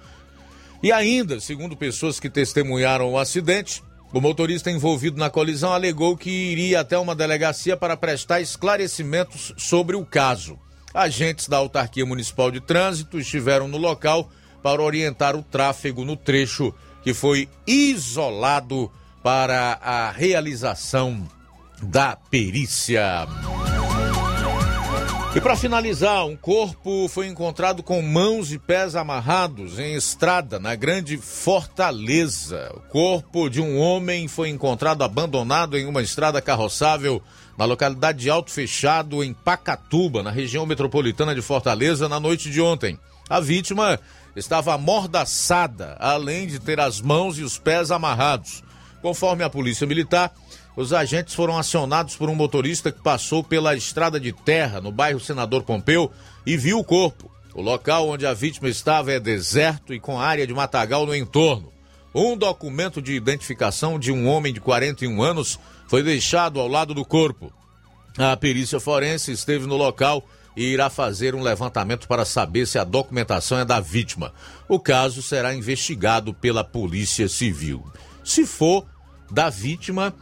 [0.81, 3.81] E ainda, segundo pessoas que testemunharam o acidente,
[4.13, 9.95] o motorista envolvido na colisão alegou que iria até uma delegacia para prestar esclarecimentos sobre
[9.95, 10.59] o caso.
[10.93, 14.29] Agentes da Autarquia Municipal de Trânsito estiveram no local
[14.63, 18.91] para orientar o tráfego no trecho que foi isolado
[19.21, 21.27] para a realização
[21.83, 23.27] da perícia.
[25.35, 30.75] E para finalizar, um corpo foi encontrado com mãos e pés amarrados em estrada na
[30.75, 32.71] Grande Fortaleza.
[32.73, 37.21] O corpo de um homem foi encontrado abandonado em uma estrada carroçável
[37.57, 42.61] na localidade de Alto Fechado, em Pacatuba, na região metropolitana de Fortaleza, na noite de
[42.61, 42.97] ontem.
[43.29, 43.99] A vítima
[44.37, 48.63] estava amordaçada, além de ter as mãos e os pés amarrados.
[49.01, 50.33] Conforme a Polícia Militar,
[50.75, 55.19] os agentes foram acionados por um motorista que passou pela estrada de terra no bairro
[55.19, 56.11] Senador Pompeu
[56.45, 57.31] e viu o corpo.
[57.53, 61.71] O local onde a vítima estava é deserto e com área de matagal no entorno.
[62.13, 67.05] Um documento de identificação de um homem de 41 anos foi deixado ao lado do
[67.05, 67.51] corpo.
[68.17, 70.23] A perícia forense esteve no local
[70.55, 74.33] e irá fazer um levantamento para saber se a documentação é da vítima.
[74.67, 77.85] O caso será investigado pela Polícia Civil.
[78.23, 78.85] Se for
[79.29, 80.13] da vítima,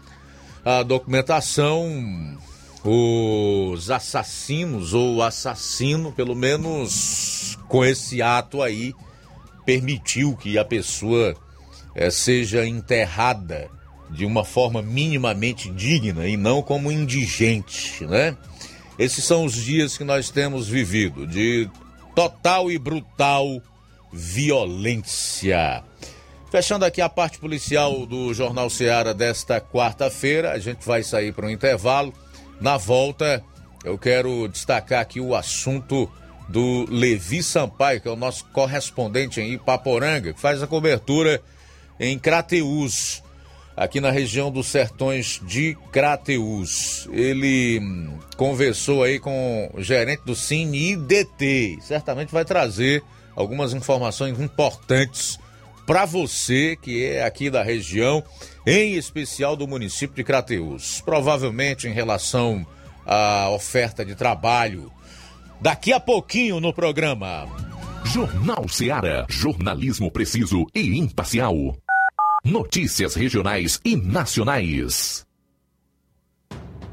[0.66, 2.38] a documentação,
[2.84, 8.94] os assassinos ou assassino, pelo menos com esse ato aí,
[9.66, 11.36] permitiu que a pessoa
[11.96, 13.70] é, seja enterrada
[14.10, 18.38] de uma forma minimamente digna e não como indigente, né?
[18.98, 21.68] Esses são os dias que nós temos vivido de
[22.14, 23.62] total e brutal
[24.12, 25.84] violência.
[26.54, 31.48] Fechando aqui a parte policial do Jornal Seara desta quarta-feira, a gente vai sair para
[31.48, 32.14] um intervalo.
[32.62, 33.44] Na volta,
[33.84, 36.08] eu quero destacar aqui o assunto
[36.48, 41.42] do Levi Sampaio, que é o nosso correspondente em Ipaporanga, que faz a cobertura
[42.00, 43.24] em Crateús,
[43.76, 47.10] aqui na região dos Sertões de Crateús.
[47.12, 53.04] Ele hum, conversou aí com o gerente do Cine IDT, certamente vai trazer
[53.36, 55.42] algumas informações importantes
[55.86, 58.24] para você que é aqui da região,
[58.66, 61.02] em especial do município de Crateús.
[61.04, 62.66] Provavelmente em relação
[63.06, 64.92] à oferta de trabalho.
[65.62, 67.48] Daqui a pouquinho no programa.
[68.06, 69.26] Jornal Seara.
[69.30, 71.78] Jornalismo preciso e imparcial.
[72.44, 75.26] Notícias regionais e nacionais.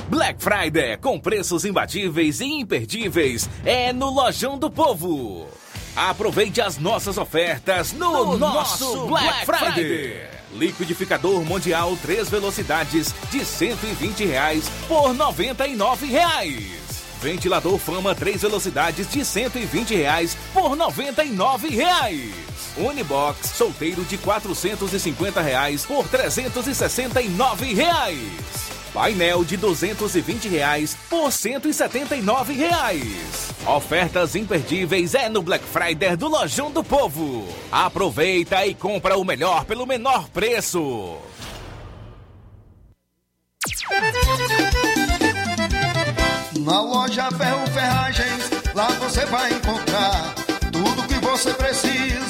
[0.09, 5.49] Black Friday com preços imbatíveis e imperdíveis é no Lojão do Povo.
[5.97, 9.72] Aproveite as nossas ofertas no, no nosso Black, Black Friday.
[9.74, 10.30] Friday.
[10.53, 16.80] Liquidificador Mundial 3 velocidades de 120 reais por 99 reais.
[17.20, 22.32] Ventilador Fama 3 velocidades de 120 reais por 99 reais.
[22.76, 28.80] Unibox solteiro de 450 reais por 369 reais.
[28.93, 33.51] Painel de 220 reais por 179 reais.
[33.66, 37.47] Ofertas imperdíveis é no Black Friday do Lojão do Povo.
[37.70, 41.18] Aproveita e compra o melhor pelo menor preço.
[46.61, 50.34] Na loja Ferro Ferragens, lá você vai encontrar
[50.70, 52.30] tudo que você precisa,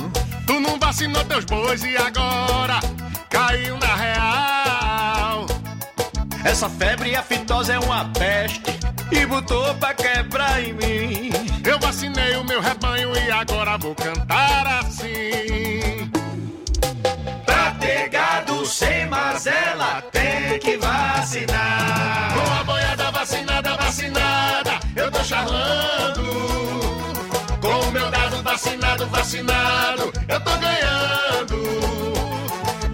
[0.51, 2.81] Tu não vacinou teus bois e agora
[3.29, 5.45] caiu na real.
[6.43, 8.61] Essa febre aftosa é uma peste
[9.13, 11.29] e botou pra quebrar em mim.
[11.65, 16.11] Eu vacinei o meu rebanho e agora vou cantar assim.
[17.45, 22.33] Pra ter gado sem mazela, tem que vacinar.
[22.33, 26.90] Com a boiada vacinada, vacinada, eu tô charlando.
[28.61, 31.57] Vacinado, vacinado, eu tô ganhando.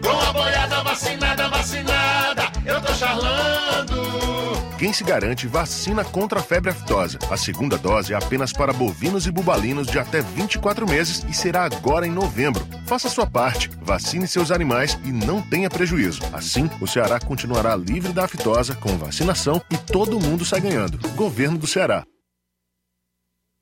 [0.01, 3.97] Com a boiada vacinada, vacinada, eu tô charlando.
[4.77, 7.17] Quem se garante vacina contra a febre aftosa.
[7.29, 11.65] A segunda dose é apenas para bovinos e bubalinos de até 24 meses e será
[11.65, 12.65] agora em novembro.
[12.85, 16.21] Faça sua parte, vacine seus animais e não tenha prejuízo.
[16.31, 20.97] Assim, o Ceará continuará livre da aftosa com vacinação e todo mundo sai ganhando.
[21.15, 22.05] Governo do Ceará.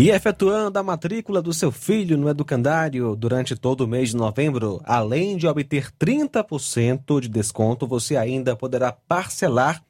[0.00, 4.80] E efetuando a matrícula do seu filho no educandário durante todo o mês de novembro,
[4.84, 9.82] além de obter 30% de desconto, você ainda poderá parcelar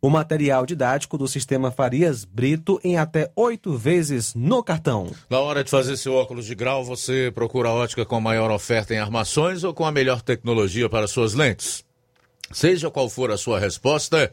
[0.00, 5.10] o material didático do sistema Farias Brito em até oito vezes no cartão.
[5.28, 8.94] Na hora de fazer seu óculos de grau, você procura a ótica com maior oferta
[8.94, 11.84] em armações ou com a melhor tecnologia para suas lentes?
[12.50, 14.32] Seja qual for a sua resposta,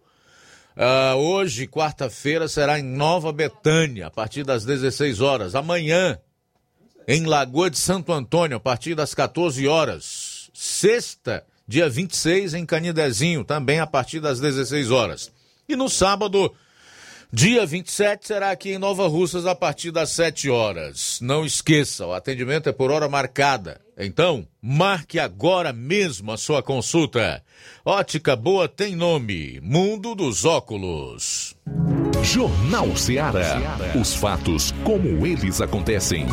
[0.75, 5.53] Uh, hoje, quarta-feira, será em Nova Betânia, a partir das 16 horas.
[5.53, 6.17] Amanhã,
[7.07, 10.49] em Lagoa de Santo Antônio, a partir das 14 horas.
[10.53, 15.31] Sexta, dia 26, em Canidezinho, também a partir das 16 horas.
[15.67, 16.53] E no sábado,
[17.33, 21.17] Dia 27 será aqui em Nova Russas a partir das 7 horas.
[21.21, 23.79] Não esqueça, o atendimento é por hora marcada.
[23.97, 27.41] Então, marque agora mesmo a sua consulta.
[27.85, 31.55] Ótica Boa tem nome: Mundo dos Óculos.
[32.21, 33.77] Jornal Ceará.
[33.99, 36.27] Os fatos como eles acontecem.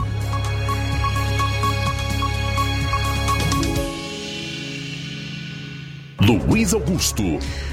[6.21, 7.23] Luiz Augusto.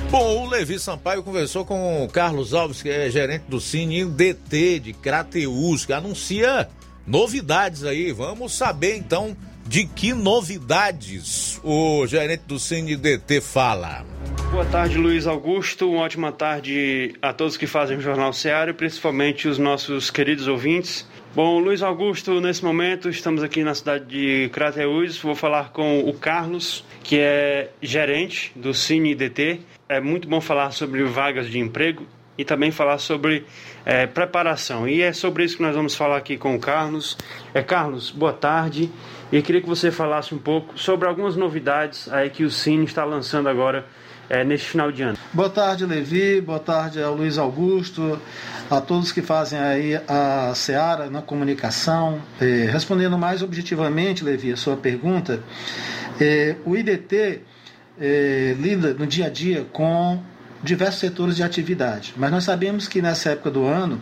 [0.09, 4.79] Bom, o Levi Sampaio conversou com o Carlos Alves, que é gerente do Cine DT
[4.79, 6.69] de Crateus, que anuncia
[7.05, 8.11] novidades aí.
[8.11, 9.35] Vamos saber então
[9.67, 14.05] de que novidades o gerente do Cine DT fala.
[14.51, 15.91] Boa tarde, Luiz Augusto.
[15.91, 21.05] Uma ótima tarde a todos que fazem o Jornal Ceará, principalmente os nossos queridos ouvintes.
[21.35, 25.17] Bom, Luiz Augusto, nesse momento estamos aqui na cidade de Crateús.
[25.17, 29.59] Vou falar com o Carlos, que é gerente do Cine DT.
[29.87, 33.45] É muito bom falar sobre vagas de emprego e também falar sobre
[33.85, 34.87] é, preparação.
[34.87, 37.15] E é sobre isso que nós vamos falar aqui com o Carlos.
[37.53, 38.89] É, Carlos, boa tarde.
[39.31, 43.05] E queria que você falasse um pouco sobre algumas novidades aí que o Cine está
[43.05, 43.85] lançando agora
[44.27, 45.19] é, neste final de ano.
[45.31, 46.41] Boa tarde, Levi.
[46.41, 48.19] Boa tarde ao Luiz Augusto,
[48.71, 52.19] a todos que fazem aí a Seara na comunicação.
[52.41, 55.43] É, respondendo mais objetivamente, Levi, a sua pergunta,
[56.19, 57.43] é, o IDT
[57.99, 60.21] é, lida no dia a dia com
[60.63, 64.01] diversos setores de atividade, mas nós sabemos que nessa época do ano,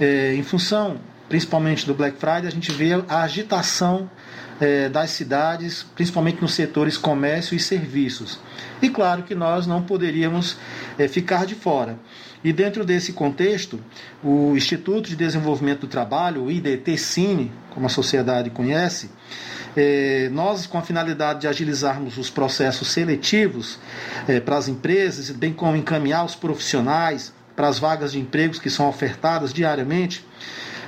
[0.00, 0.98] é, em função
[1.30, 4.10] principalmente do Black Friday, a gente vê a agitação
[4.60, 8.40] é, das cidades, principalmente nos setores comércio e serviços.
[8.82, 10.56] E claro que nós não poderíamos
[10.98, 11.96] é, ficar de fora.
[12.42, 13.78] E dentro desse contexto,
[14.24, 19.10] o Instituto de Desenvolvimento do Trabalho, o IDT-Cine, como a sociedade conhece,
[20.32, 23.78] nós, com a finalidade de agilizarmos os processos seletivos
[24.26, 28.70] é, para as empresas, bem como encaminhar os profissionais para as vagas de empregos que
[28.70, 30.24] são ofertadas diariamente,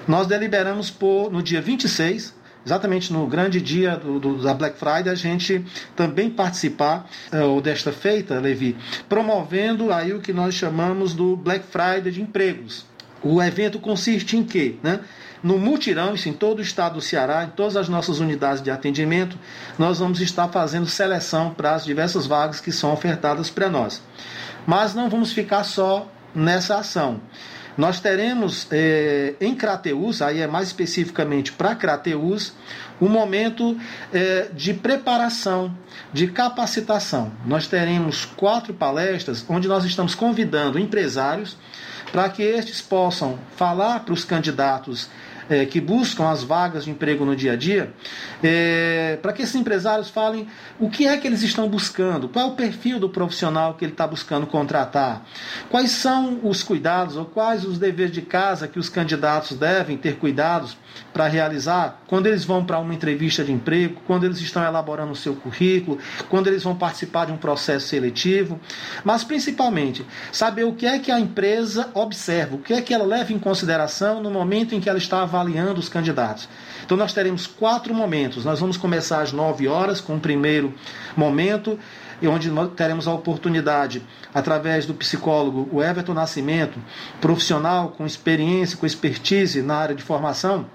[0.06, 5.10] nós deliberamos por, no dia 26, exatamente no grande dia do, do, da Black Friday,
[5.10, 5.64] a gente
[5.94, 8.76] também participar, uh, desta feita, Levi,
[9.08, 12.86] promovendo aí o que nós chamamos do Black Friday de empregos.
[13.22, 14.76] O evento consiste em quê?
[14.82, 15.00] Né?
[15.42, 18.70] No mutirão, isso em todo o estado do Ceará, em todas as nossas unidades de
[18.70, 19.36] atendimento,
[19.76, 24.00] nós vamos estar fazendo seleção para as diversas vagas que são ofertadas para nós.
[24.64, 27.20] Mas não vamos ficar só nessa ação.
[27.76, 32.52] Nós teremos eh, em Crateus, aí é mais especificamente para Crateus,
[33.00, 33.76] um momento
[34.12, 35.74] eh, de preparação,
[36.12, 37.32] de capacitação.
[37.46, 41.56] Nós teremos quatro palestras onde nós estamos convidando empresários
[42.12, 45.08] para que estes possam falar para os candidatos
[45.52, 47.92] é, que buscam as vagas de emprego no dia a dia,
[48.42, 50.48] é, para que esses empresários falem
[50.80, 53.92] o que é que eles estão buscando, qual é o perfil do profissional que ele
[53.92, 55.26] está buscando contratar,
[55.68, 60.16] quais são os cuidados ou quais os deveres de casa que os candidatos devem ter
[60.16, 60.76] cuidados
[61.12, 65.16] para realizar quando eles vão para uma entrevista de emprego, quando eles estão elaborando o
[65.16, 68.58] seu currículo, quando eles vão participar de um processo seletivo,
[69.04, 73.04] mas principalmente saber o que é que a empresa observa, o que é que ela
[73.04, 76.48] leva em consideração no momento em que ela está avaliando os candidatos.
[76.84, 78.44] Então nós teremos quatro momentos.
[78.44, 80.74] Nós vamos começar às 9 horas com o primeiro
[81.16, 81.78] momento,
[82.20, 84.00] e onde teremos a oportunidade,
[84.32, 86.78] através do psicólogo o Everton Nascimento,
[87.20, 90.66] profissional com experiência, com expertise na área de formação,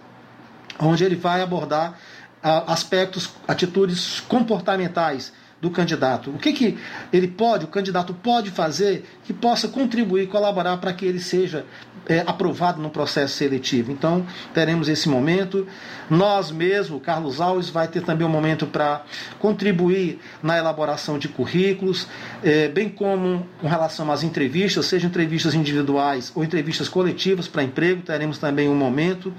[0.80, 1.98] onde ele vai abordar
[2.42, 6.30] ah, aspectos, atitudes comportamentais do candidato.
[6.30, 6.78] O que, que
[7.12, 11.66] ele pode, o candidato pode fazer que possa contribuir, colaborar para que ele seja
[12.08, 13.92] é, aprovado no processo seletivo.
[13.92, 15.68] Então, teremos esse momento.
[16.10, 19.04] Nós mesmo, Carlos Alves, vai ter também um momento para
[19.40, 22.08] contribuir na elaboração de currículos,
[22.44, 28.02] é, bem como com relação às entrevistas, seja entrevistas individuais ou entrevistas coletivas para emprego,
[28.02, 29.34] teremos também um momento.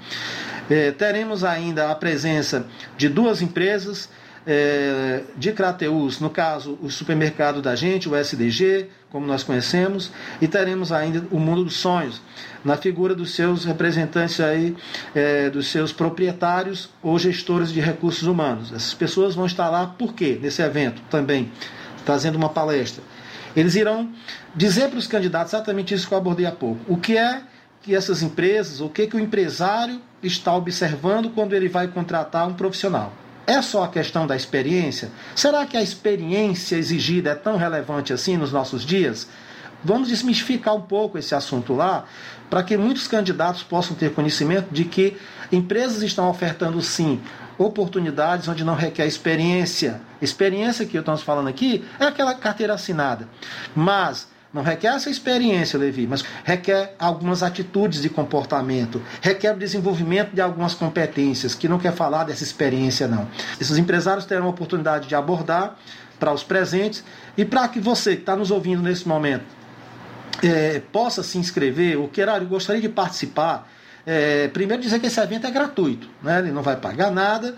[0.69, 4.09] É, teremos ainda a presença de duas empresas
[4.45, 10.11] é, de Crateus, no caso, o supermercado da gente, o SDG, como nós conhecemos,
[10.41, 12.21] e teremos ainda o mundo dos sonhos,
[12.63, 14.75] na figura dos seus representantes aí,
[15.15, 18.71] é, dos seus proprietários ou gestores de recursos humanos.
[18.71, 20.37] Essas pessoas vão estar lá por quê?
[20.41, 21.51] Nesse evento também,
[22.05, 23.03] trazendo uma palestra.
[23.55, 24.09] Eles irão
[24.55, 26.79] dizer para os candidatos exatamente isso que eu abordei há pouco.
[26.87, 27.41] O que é
[27.81, 32.53] que essas empresas, o que, que o empresário está observando quando ele vai contratar um
[32.53, 33.13] profissional.
[33.49, 35.09] É só a questão da experiência?
[35.35, 39.27] Será que a experiência exigida é tão relevante assim nos nossos dias?
[39.83, 42.05] Vamos desmistificar um pouco esse assunto lá,
[42.47, 45.17] para que muitos candidatos possam ter conhecimento de que
[45.51, 47.19] empresas estão ofertando sim
[47.57, 49.99] oportunidades onde não requer experiência.
[50.21, 53.27] Experiência que estamos falando aqui é aquela carteira assinada.
[53.75, 60.33] Mas não requer essa experiência, Levi, mas requer algumas atitudes de comportamento, requer o desenvolvimento
[60.33, 63.27] de algumas competências, que não quer falar dessa experiência, não.
[63.61, 65.77] Esses empresários terão a oportunidade de abordar
[66.19, 67.03] para os presentes
[67.37, 69.45] e para que você que está nos ouvindo nesse momento
[70.43, 73.69] é, possa se inscrever, ou queira, gostaria de participar.
[74.05, 76.39] É, primeiro dizer que esse evento é gratuito, né?
[76.39, 77.55] ele não vai pagar nada,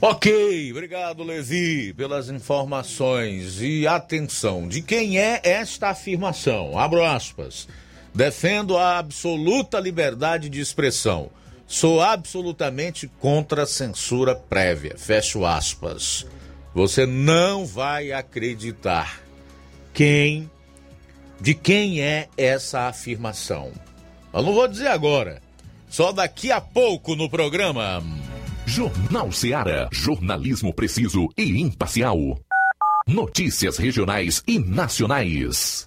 [0.00, 4.68] Ok, obrigado Levi pelas informações e atenção.
[4.68, 6.78] De quem é esta afirmação?
[6.78, 7.66] Abro aspas.
[8.14, 11.30] Defendo a absoluta liberdade de expressão.
[11.66, 14.94] Sou absolutamente contra a censura prévia.
[14.98, 16.26] Fecho aspas.
[16.74, 19.23] Você não vai acreditar
[19.94, 20.50] quem
[21.40, 23.72] de quem é essa afirmação.
[24.32, 25.40] Eu não vou dizer agora,
[25.88, 28.02] só daqui a pouco no programa.
[28.66, 29.88] Jornal Seara.
[29.92, 32.18] Jornalismo preciso e imparcial.
[33.06, 35.86] Notícias regionais e nacionais.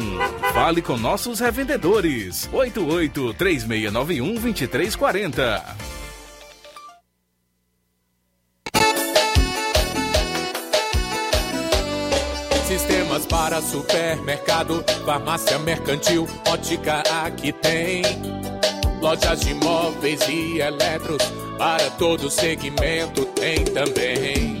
[0.53, 2.49] Fale com nossos revendedores.
[2.51, 5.91] 88 3691 2340.
[12.67, 18.01] Sistemas para supermercado, farmácia mercantil, ótica aqui tem.
[19.01, 21.21] Lojas de móveis e eletros,
[21.57, 24.60] para todo segmento tem também.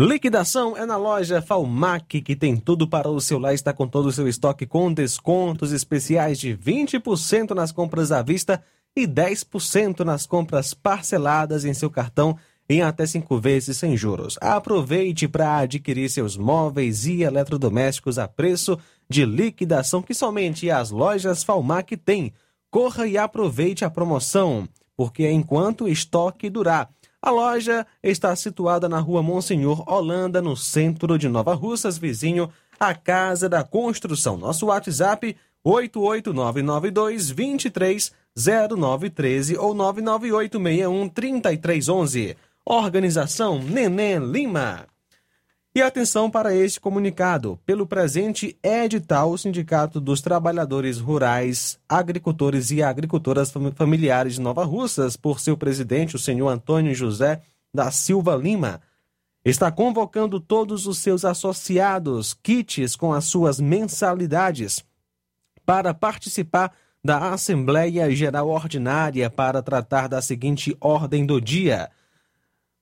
[0.00, 4.12] Liquidação é na loja Falmac, que tem tudo para o celular, está com todo o
[4.12, 8.62] seu estoque com descontos especiais de 20% nas compras à vista
[8.96, 12.38] e 10% nas compras parceladas em seu cartão
[12.68, 14.38] em até cinco vezes sem juros.
[14.40, 18.78] Aproveite para adquirir seus móveis e eletrodomésticos a preço
[19.10, 22.32] de liquidação que somente as lojas Falmac têm.
[22.70, 26.88] Corra e aproveite a promoção, porque enquanto o estoque durar.
[27.20, 32.48] A loja está situada na rua Monsenhor Holanda, no centro de Nova Russas, vizinho
[32.78, 34.36] à Casa da Construção.
[34.36, 42.36] Nosso WhatsApp 88992 230913 ou 99861 3311.
[42.64, 44.86] Organização Neném Lima.
[45.78, 47.56] E atenção para este comunicado.
[47.64, 55.16] Pelo presente edital, o Sindicato dos Trabalhadores Rurais, Agricultores e Agricultoras Familiares de Nova Russas,
[55.16, 58.80] por seu presidente, o senhor Antônio José da Silva Lima,
[59.44, 64.84] está convocando todos os seus associados, kits com as suas mensalidades,
[65.64, 66.72] para participar
[67.04, 71.88] da Assembleia Geral Ordinária para tratar da seguinte ordem do dia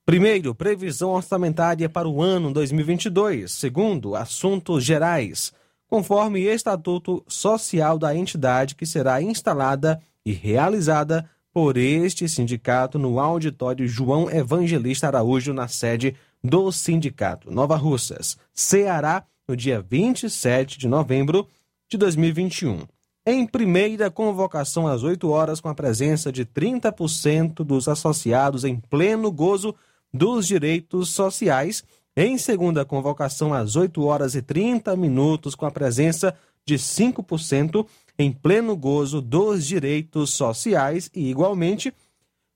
[0.06, 3.50] Primeiro, previsão orçamentária para o ano 2022.
[3.50, 5.52] Segundo, assuntos gerais,
[5.88, 13.88] conforme estatuto social da entidade que será instalada e realizada por este sindicato no auditório
[13.88, 21.48] João Evangelista Araújo, na sede do sindicato Nova Russas, Ceará, no dia 27 de novembro
[21.88, 22.82] de 2021.
[23.26, 29.32] Em primeira convocação às 8 horas, com a presença de 30% dos associados em pleno
[29.32, 29.74] gozo
[30.12, 31.84] dos direitos sociais,
[32.16, 36.34] em segunda convocação às 8 horas e 30 minutos, com a presença
[36.64, 37.86] de 5%
[38.18, 41.92] em pleno gozo dos direitos sociais e, igualmente,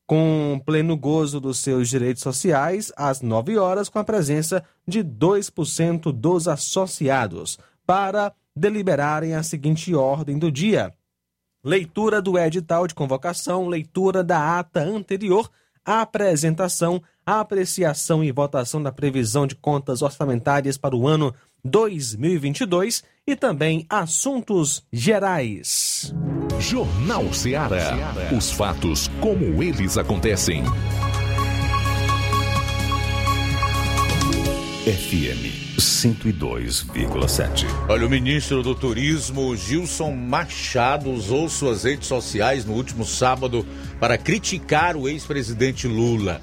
[0.06, 6.10] com pleno gozo dos seus direitos sociais, às 9 horas, com a presença de 2%
[6.10, 10.92] dos associados, para deliberarem a seguinte ordem do dia:
[11.62, 15.48] leitura do edital de convocação, leitura da ata anterior,
[15.84, 23.86] apresentação, apreciação e votação da previsão de contas orçamentárias para o ano 2022 e também
[23.88, 26.14] assuntos gerais.
[26.58, 27.96] Jornal Ceará.
[28.36, 30.62] Os fatos como eles acontecem.
[34.84, 37.66] FM 102,7.
[37.88, 43.66] Olha, o ministro do Turismo, Gilson Machado, usou suas redes sociais no último sábado
[43.98, 46.40] para criticar o ex-presidente Lula.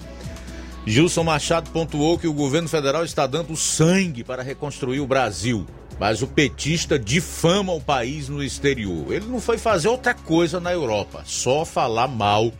[0.85, 5.65] Gilson Machado pontuou que o governo federal está dando sangue para reconstruir o Brasil,
[5.99, 9.13] mas o petista difama o país no exterior.
[9.13, 12.51] Ele não foi fazer outra coisa na Europa, só falar mal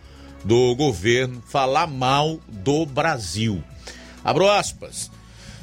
[0.43, 3.63] do governo, falar mal do Brasil.
[4.23, 5.09] Abro aspas.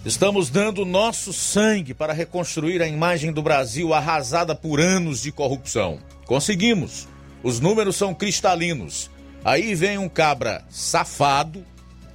[0.05, 5.99] Estamos dando nosso sangue para reconstruir a imagem do Brasil arrasada por anos de corrupção.
[6.27, 7.09] Conseguimos.
[7.43, 9.11] Os números são cristalinos.
[9.43, 11.65] Aí vem um cabra safado,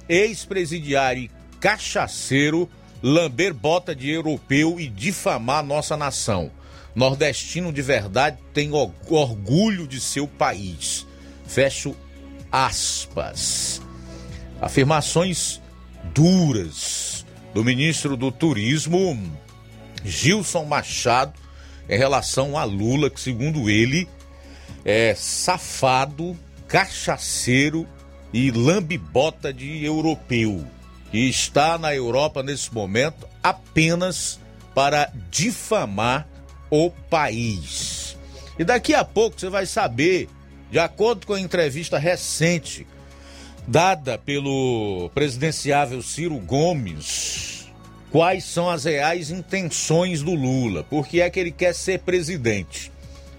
[0.08, 2.70] ex-presidiário e cachaceiro,
[3.02, 6.52] lamber bota de europeu e difamar nossa nação.
[6.94, 11.04] Nordestino de verdade tem orgulho de seu país.
[11.44, 11.96] Fecho
[12.52, 13.82] aspas.
[14.60, 15.60] Afirmações
[16.14, 17.09] duras
[17.54, 19.18] do ministro do Turismo,
[20.04, 21.32] Gilson Machado,
[21.88, 24.08] em relação a Lula, que, segundo ele,
[24.84, 26.38] é safado,
[26.68, 27.86] cachaceiro
[28.32, 30.64] e lambibota de europeu,
[31.12, 34.38] e está na Europa nesse momento apenas
[34.74, 36.28] para difamar
[36.70, 38.16] o país.
[38.56, 40.28] E daqui a pouco você vai saber,
[40.70, 42.86] de acordo com a entrevista recente
[43.66, 47.70] dada pelo presidenciável Ciro Gomes,
[48.10, 52.90] quais são as reais intenções do Lula, porque é que ele quer ser presidente.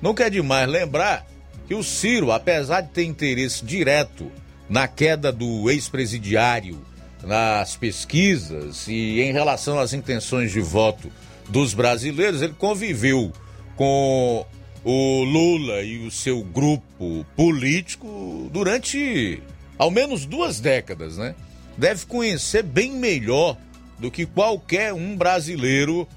[0.01, 1.26] Não quer demais lembrar
[1.67, 4.32] que o Ciro, apesar de ter interesse direto
[4.69, 6.80] na queda do ex-presidiário
[7.24, 11.11] nas pesquisas e em relação às intenções de voto
[11.49, 13.32] dos brasileiros, ele conviveu
[13.76, 14.45] com
[14.84, 19.41] o Lula e o seu grupo político durante
[19.82, 21.34] ao menos duas décadas, né?
[21.75, 23.57] Deve conhecer bem melhor
[23.97, 26.07] do que qualquer um brasileiro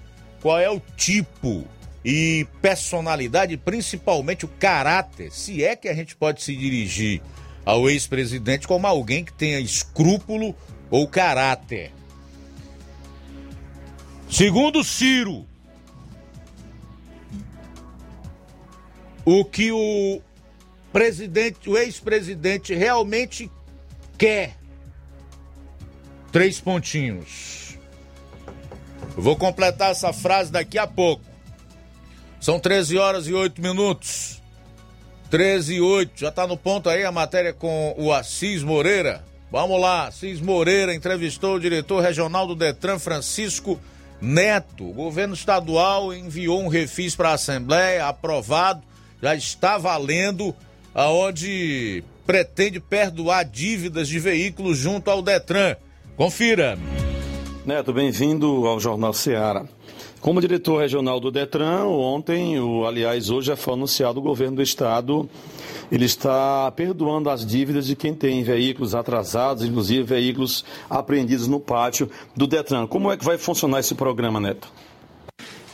[0.42, 1.66] qual é o tipo
[2.04, 7.22] e personalidade, principalmente o caráter, se é que a gente pode se dirigir
[7.64, 10.54] ao ex-presidente como alguém que tenha escrúpulo
[10.90, 11.90] ou caráter.
[14.30, 15.46] Segundo Ciro,
[19.24, 20.20] o que o
[20.94, 23.50] presidente, o ex-presidente realmente
[24.16, 24.56] quer
[26.30, 27.76] três pontinhos.
[29.16, 31.24] Vou completar essa frase daqui a pouco.
[32.40, 34.40] São 13 horas e 8 minutos.
[35.30, 36.20] 13 e 8.
[36.20, 39.24] Já está no ponto aí a matéria com o Assis Moreira.
[39.50, 43.80] Vamos lá, Assis Moreira entrevistou o diretor regional do Detran, Francisco
[44.20, 44.90] Neto.
[44.90, 48.84] O governo estadual enviou um refis para a Assembleia, aprovado,
[49.20, 50.54] já está valendo
[50.94, 55.76] aonde pretende perdoar dívidas de veículos junto ao Detran.
[56.16, 56.78] Confira.
[57.66, 59.64] Neto, bem-vindo ao Jornal Ceará.
[60.20, 64.62] Como diretor regional do Detran, ontem, o, aliás, hoje já foi anunciado o governo do
[64.62, 65.28] estado,
[65.92, 72.08] ele está perdoando as dívidas de quem tem veículos atrasados, inclusive veículos apreendidos no pátio
[72.34, 72.86] do Detran.
[72.86, 74.72] Como é que vai funcionar esse programa, Neto?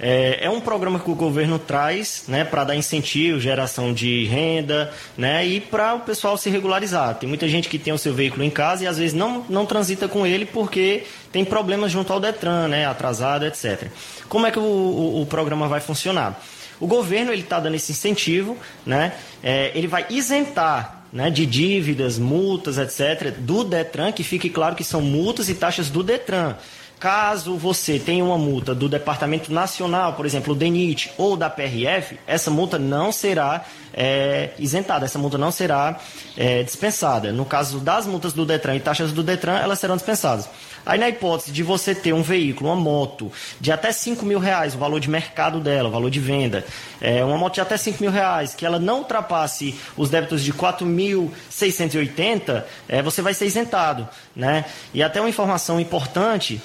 [0.01, 4.91] É, é um programa que o governo traz né, para dar incentivo, geração de renda
[5.17, 7.15] né, e para o pessoal se regularizar.
[7.17, 9.67] Tem muita gente que tem o seu veículo em casa e às vezes não, não
[9.67, 13.89] transita com ele porque tem problemas junto ao Detran, né, atrasado, etc.
[14.29, 16.43] Como é que o, o, o programa vai funcionar?
[16.81, 22.19] O governo ele está dando esse incentivo, né, é, ele vai isentar né, de dívidas,
[22.19, 26.55] multas, etc., do Detran, que fique claro que são multas e taxas do Detran.
[27.01, 32.19] Caso você tenha uma multa do Departamento Nacional, por exemplo, o DENIT ou da PRF,
[32.27, 35.99] essa multa não será é, isentada, essa multa não será
[36.37, 37.33] é, dispensada.
[37.33, 40.47] No caso das multas do Detran e taxas do Detran, elas serão dispensadas.
[40.85, 44.75] Aí, na hipótese de você ter um veículo, uma moto, de até 5 mil reais,
[44.75, 46.67] o valor de mercado dela, o valor de venda,
[47.01, 50.53] é, uma moto de até 5 mil reais, que ela não ultrapasse os débitos de
[50.53, 54.07] 4.680, é, você vai ser isentado.
[54.37, 54.67] Né?
[54.93, 56.61] E até uma informação importante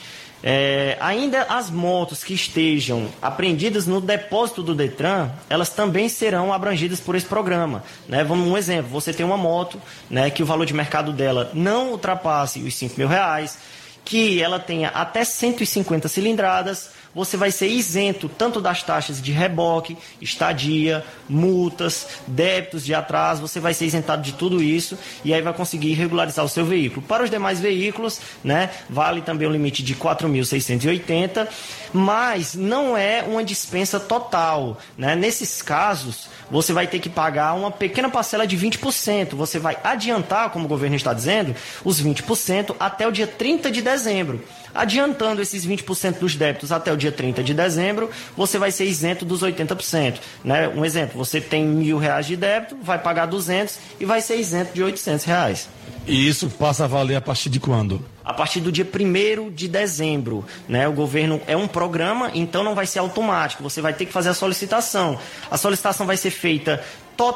[0.48, 7.00] É, ainda as motos que estejam apreendidas no depósito do Detran, elas também serão abrangidas
[7.00, 7.84] por esse programa.
[8.08, 8.24] Né?
[8.24, 11.90] Vamos um exemplo: você tem uma moto né, que o valor de mercado dela não
[11.90, 13.58] ultrapasse os 5 mil reais,
[14.06, 19.98] que ela tenha até 150 cilindradas, você vai ser isento tanto das taxas de reboque,
[20.22, 25.54] estadia, multas, débitos de atraso, você vai ser isentado de tudo isso e aí vai
[25.54, 27.02] conseguir regularizar o seu veículo.
[27.02, 31.48] Para os demais veículos, né, vale também o limite de 4.680,
[31.94, 35.16] mas não é uma dispensa total, né?
[35.16, 39.36] Nesses casos, você vai ter que pagar uma pequena parcela de 20%.
[39.36, 43.82] Você vai adiantar, como o governo está dizendo, os 20% até o dia 30 de
[43.82, 44.44] dezembro.
[44.76, 49.24] Adiantando esses 20% dos débitos até o dia 30 de dezembro, você vai ser isento
[49.24, 50.20] dos 80%.
[50.44, 50.68] Né?
[50.68, 54.74] Um exemplo, você tem mil reais de débito, vai pagar 200 e vai ser isento
[54.74, 55.70] de 800 reais.
[56.06, 58.04] E isso passa a valer a partir de quando?
[58.24, 60.44] A partir do dia 1 de dezembro.
[60.68, 60.88] Né?
[60.88, 63.64] O governo é um programa, então não vai ser automático.
[63.64, 65.18] Você vai ter que fazer a solicitação.
[65.50, 66.84] A solicitação vai ser feita
[67.16, 67.34] to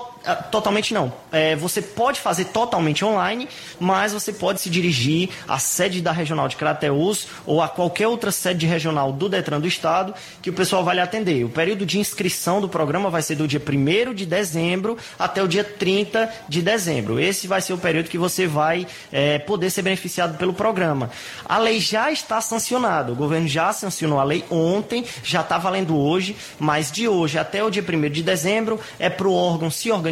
[0.51, 1.11] totalmente não.
[1.31, 3.47] É, você pode fazer totalmente online,
[3.79, 8.31] mas você pode se dirigir à sede da Regional de Crateús ou a qualquer outra
[8.31, 11.43] sede regional do Detran do Estado que o pessoal vai lhe atender.
[11.43, 15.47] O período de inscrição do programa vai ser do dia 1 de dezembro até o
[15.47, 17.19] dia 30 de dezembro.
[17.19, 21.09] Esse vai ser o período que você vai é, poder ser beneficiado pelo programa.
[21.45, 25.97] A lei já está sancionada, o governo já sancionou a lei ontem, já está valendo
[25.97, 29.91] hoje, mas de hoje até o dia 1 de dezembro é para o órgão se
[29.91, 30.08] organizar,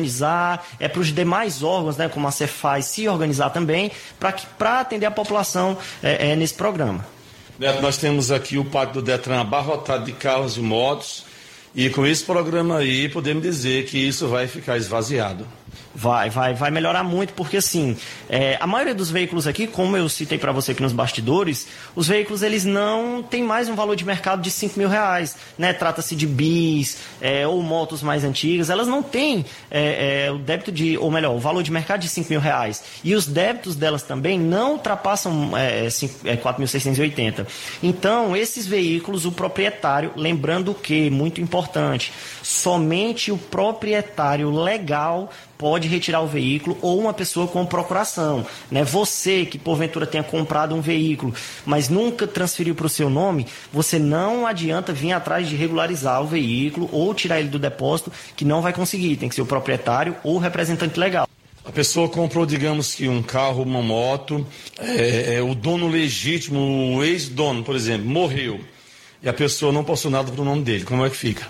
[0.80, 5.12] é para os demais órgãos, né, como a Cefaz, se organizar também, para atender a
[5.12, 7.06] população é, é, nesse programa.
[7.60, 11.26] Neto, nós temos aqui o pátio do Detran abarrotado de carros e motos,
[11.74, 15.48] e com esse programa aí podemos dizer que isso vai ficar esvaziado.
[16.00, 17.98] Vai, vai, vai melhorar muito, porque assim,
[18.30, 22.08] é, a maioria dos veículos aqui, como eu citei para você aqui nos bastidores, os
[22.08, 25.74] veículos eles não têm mais um valor de mercado de 5 mil reais, né?
[25.74, 30.72] Trata-se de bis é, ou motos mais antigas, elas não têm é, é o débito
[30.72, 32.84] de, ou melhor, o valor de mercado de 5 mil reais.
[33.04, 37.40] E os débitos delas também não ultrapassam é, 4.680.
[37.40, 37.46] É,
[37.82, 42.14] então, esses veículos, o proprietário, lembrando que, muito importante,
[42.48, 48.46] somente o proprietário legal pode retirar o veículo ou uma pessoa com procuração.
[48.72, 48.86] Né?
[48.86, 51.34] Você que porventura tenha comprado um veículo,
[51.66, 56.28] mas nunca transferiu para o seu nome, você não adianta vir atrás de regularizar o
[56.28, 59.18] veículo ou tirar ele do depósito, que não vai conseguir.
[59.18, 61.28] Tem que ser o proprietário ou o representante legal.
[61.66, 64.48] A pessoa comprou, digamos que um carro, uma moto,
[64.80, 68.62] é, é, o dono legítimo, o ex-dono, por exemplo, morreu.
[69.22, 70.86] E a pessoa não passou nada para o nome dele.
[70.86, 71.46] Como é que fica?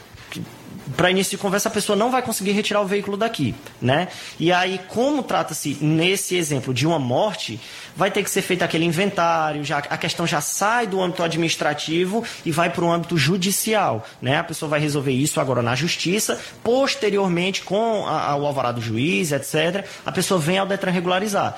[0.95, 4.07] Para início de conversa, a pessoa não vai conseguir retirar o veículo daqui, né?
[4.39, 7.59] E aí, como trata-se nesse exemplo de uma morte,
[7.95, 12.23] vai ter que ser feito aquele inventário, já a questão já sai do âmbito administrativo
[12.45, 14.37] e vai para o âmbito judicial, né?
[14.37, 18.81] A pessoa vai resolver isso agora na justiça, posteriormente com a, a, o alvará do
[18.81, 19.85] juiz, etc.
[20.05, 21.57] A pessoa vem ao Detran regularizar.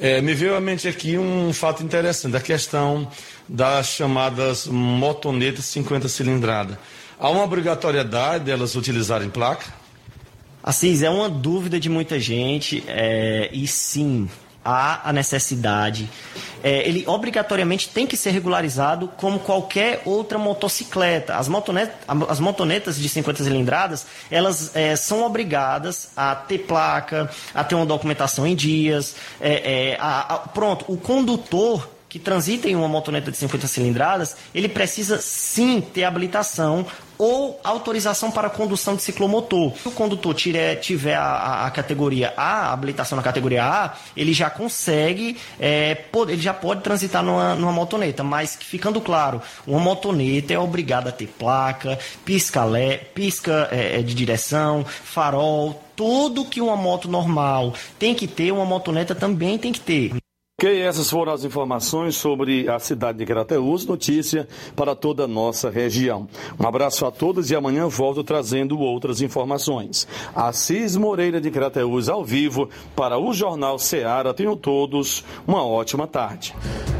[0.00, 3.10] É, me veio à mente aqui um fato interessante, a questão
[3.48, 6.78] das chamadas motonetas 50 cilindrada.
[7.20, 9.66] Há uma obrigatoriedade delas utilizarem placa?
[10.62, 14.28] Assis, é uma dúvida de muita gente é, e sim,
[14.64, 16.08] há a necessidade.
[16.62, 21.34] É, ele obrigatoriamente tem que ser regularizado como qualquer outra motocicleta.
[21.34, 21.96] As, motonetas,
[22.28, 27.86] as motonetas de 50 cilindradas, elas é, são obrigadas a ter placa, a ter uma
[27.86, 29.16] documentação em dias.
[29.40, 34.36] É, é a, a, pronto, o condutor que transita em uma motoneta de 50 cilindradas,
[34.54, 36.86] ele precisa sim ter habilitação
[37.18, 39.72] ou autorização para condução de ciclomotor.
[39.76, 44.32] Se o condutor tiver, tiver a, a, categoria A, a habilitação na categoria A, ele
[44.32, 49.80] já consegue, é, pode, ele já pode transitar numa, numa motoneta, mas ficando claro, uma
[49.80, 56.60] motoneta é obrigada a ter placa, pisca, lé, pisca é, de direção, farol, tudo que
[56.60, 60.12] uma moto normal tem que ter, uma motoneta também tem que ter.
[60.60, 65.70] Ok, essas foram as informações sobre a cidade de Crateús, notícia para toda a nossa
[65.70, 66.26] região.
[66.58, 70.08] Um abraço a todos e amanhã volto trazendo outras informações.
[70.34, 74.34] Assis Moreira de Crateús ao vivo para o Jornal Ceará.
[74.34, 76.52] Tenham todos uma ótima tarde.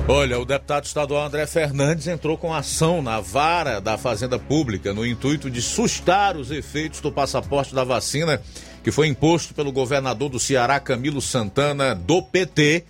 [0.07, 5.05] Olha, o deputado estadual André Fernandes entrou com ação na vara da Fazenda Pública no
[5.05, 8.41] intuito de sustar os efeitos do passaporte da vacina
[8.85, 12.85] que foi imposto pelo governador do Ceará, Camilo Santana, do PT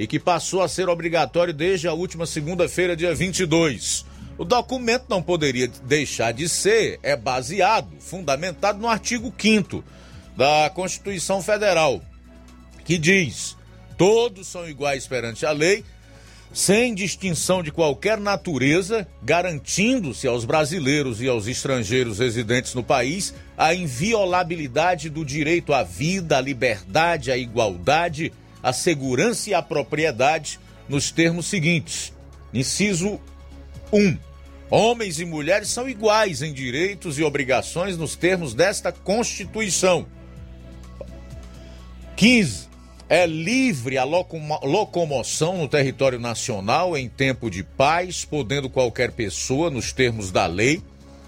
[0.00, 4.06] e que passou a ser obrigatório desde a última segunda-feira, dia 22.
[4.38, 9.84] O documento não poderia deixar de ser, é baseado, fundamentado no artigo 5
[10.34, 12.00] da Constituição Federal,
[12.82, 13.54] que diz:
[13.98, 15.84] todos são iguais perante a lei,
[16.50, 23.74] sem distinção de qualquer natureza, garantindo-se aos brasileiros e aos estrangeiros residentes no país a
[23.74, 30.58] inviolabilidade do direito à vida, à liberdade, à igualdade, à segurança e à propriedade,
[30.88, 32.12] nos termos seguintes:
[32.52, 33.20] inciso
[33.92, 34.16] 1.
[34.70, 40.06] Homens e mulheres são iguais em direitos e obrigações nos termos desta Constituição.
[42.16, 42.68] 15
[43.08, 49.92] é livre a locomoção no território nacional em tempo de paz, podendo qualquer pessoa, nos
[49.92, 50.80] termos da lei,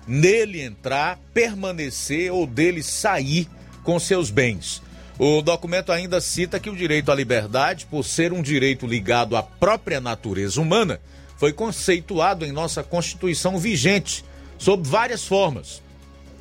[0.06, 3.48] nele entrar, permanecer ou dele sair
[3.82, 4.81] com seus bens.
[5.18, 9.42] O documento ainda cita que o direito à liberdade, por ser um direito ligado à
[9.42, 11.00] própria natureza humana,
[11.36, 14.24] foi conceituado em nossa Constituição vigente,
[14.58, 15.82] sob várias formas.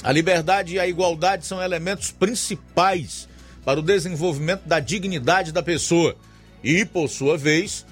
[0.04, 3.28] A liberdade e a igualdade são elementos principais
[3.66, 6.16] para o desenvolvimento da dignidade da pessoa
[6.64, 7.86] e, por sua vez,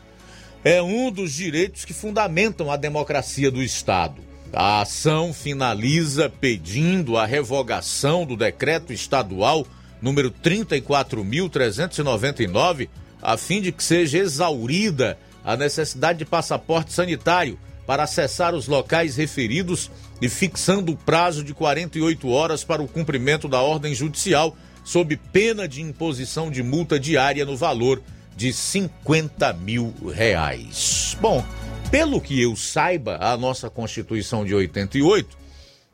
[0.63, 4.21] é um dos direitos que fundamentam a democracia do Estado.
[4.51, 9.65] A ação finaliza pedindo a revogação do decreto estadual
[10.01, 12.89] número 34.399,
[13.21, 19.15] a fim de que seja exaurida a necessidade de passaporte sanitário para acessar os locais
[19.15, 19.89] referidos
[20.21, 25.67] e fixando o prazo de 48 horas para o cumprimento da ordem judicial sob pena
[25.67, 28.01] de imposição de multa diária no valor
[28.35, 31.17] de 50 mil reais.
[31.19, 31.43] Bom,
[31.91, 35.37] pelo que eu saiba, a nossa Constituição de 88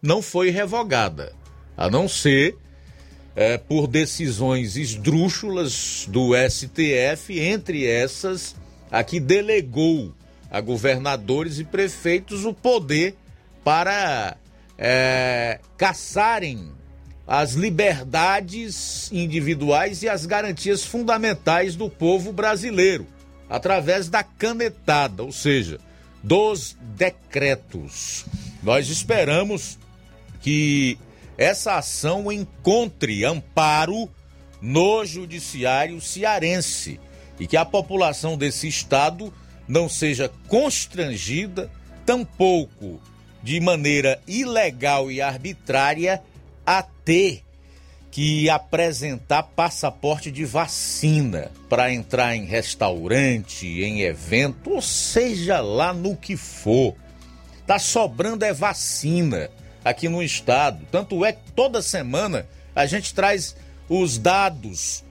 [0.02, 1.34] não foi revogada,
[1.78, 2.58] a não ser
[3.36, 8.56] é, por decisões esdrúxulas do STF, entre essas
[8.90, 10.14] a que delegou
[10.50, 13.16] a governadores e prefeitos o poder
[13.64, 14.38] para
[14.78, 16.72] é, caçarem
[17.28, 23.08] as liberdades individuais e as garantias fundamentais do povo brasileiro,
[23.50, 25.80] através da canetada, ou seja,
[26.24, 28.26] dos decretos.
[28.62, 29.78] Nós esperamos
[30.42, 30.98] que
[31.38, 34.10] essa ação encontre amparo
[34.62, 37.00] no judiciário cearense
[37.40, 39.34] e que a população desse estado
[39.68, 41.70] não seja constrangida,
[42.06, 43.02] tampouco
[43.44, 46.22] de maneira ilegal e arbitrária
[46.66, 47.44] a ter
[48.10, 56.16] que apresentar passaporte de vacina para entrar em restaurante, em evento, ou seja lá no
[56.16, 56.96] que for.
[57.68, 59.50] Tá sobrando é vacina
[59.86, 60.84] aqui no estado.
[60.92, 63.56] Tanto é que toda semana a gente traz
[63.88, 65.06] os dados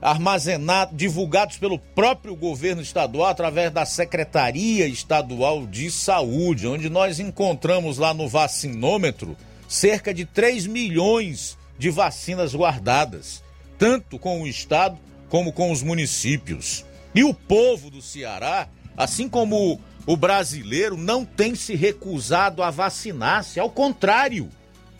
[0.00, 7.98] armazenados, divulgados pelo próprio governo estadual através da Secretaria Estadual de Saúde, onde nós encontramos
[7.98, 9.36] lá no vacinômetro
[9.68, 13.42] cerca de 3 milhões de vacinas guardadas,
[13.78, 14.98] tanto com o estado
[15.28, 16.84] como com os municípios.
[17.14, 23.60] E o povo do Ceará, assim como o brasileiro, não tem se recusado a vacinar-se,
[23.60, 24.48] ao contrário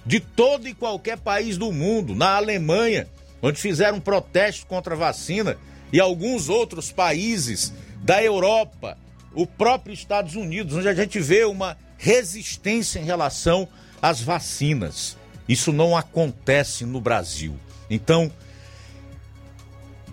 [0.04, 3.08] de todo e qualquer país do mundo, na Alemanha,
[3.42, 5.56] onde fizeram protesto contra a vacina,
[5.92, 7.72] e alguns outros países
[8.02, 8.96] da Europa,
[9.34, 13.68] o próprio Estados Unidos, onde a gente vê uma resistência em relação
[14.00, 15.16] as vacinas.
[15.48, 17.58] Isso não acontece no Brasil.
[17.88, 18.30] Então,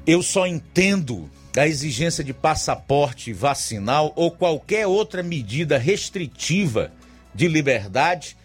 [0.06, 6.92] eu só entendo a exigência de passaporte vacinal ou qualquer outra medida restritiva
[7.34, 8.38] de liberdade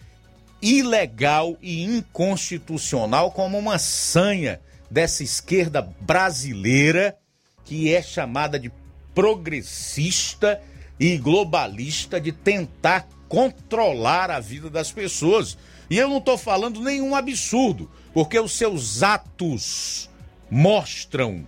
[0.61, 7.17] ilegal e inconstitucional como uma sanha dessa esquerda brasileira
[7.65, 8.71] que é chamada de
[9.13, 10.61] progressista
[10.99, 15.57] e globalista de tentar controlar a vida das pessoas.
[15.89, 20.09] E eu não estou falando nenhum absurdo, porque os seus atos
[20.49, 21.47] mostram,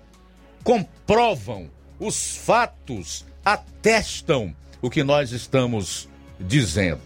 [0.66, 7.00] comprovam, os fatos atestam o que nós estamos dizendo.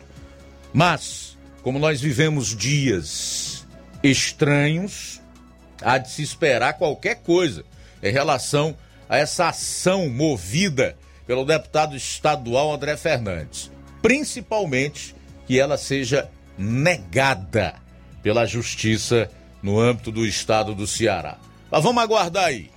[0.74, 3.68] Mas, como nós vivemos dias
[4.02, 5.22] estranhos,
[5.80, 7.64] há de se esperar qualquer coisa
[8.02, 8.76] em relação
[9.08, 13.70] a essa ação movida pelo deputado estadual André Fernandes
[14.02, 15.16] principalmente
[15.48, 17.76] que ela seja negada
[18.22, 19.30] pela justiça
[19.62, 21.38] no âmbito do estado do Ceará.
[21.72, 22.70] Mas vamos aguardar aí.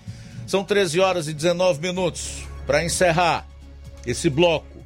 [0.52, 3.48] São 13 horas e 19 minutos para encerrar
[4.04, 4.84] esse bloco.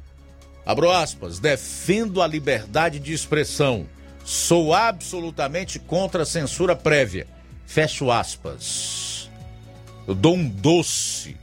[0.65, 3.85] Abro aspas, defendo a liberdade de expressão.
[4.23, 7.27] Sou absolutamente contra a censura prévia.
[7.65, 9.29] Fecho aspas.
[10.07, 11.35] Eu dou um doce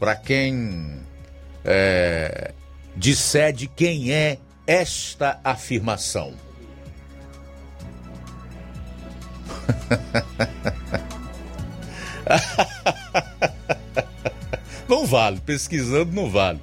[0.00, 1.02] para quem
[1.62, 2.54] é,
[2.96, 6.32] disser de quem é esta afirmação.
[14.88, 16.60] não vale, pesquisando não vale.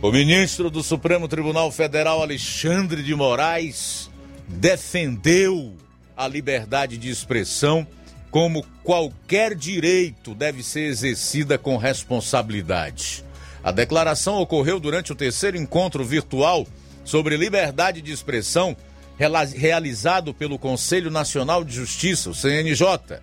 [0.00, 4.08] O ministro do Supremo Tribunal Federal, Alexandre de Moraes,
[4.46, 5.74] defendeu
[6.16, 7.86] a liberdade de expressão
[8.30, 13.24] como qualquer direito deve ser exercida com responsabilidade.
[13.62, 16.66] A declaração ocorreu durante o terceiro encontro virtual
[17.04, 18.76] sobre liberdade de expressão
[19.18, 23.20] realizado pelo Conselho Nacional de Justiça, o CNJ.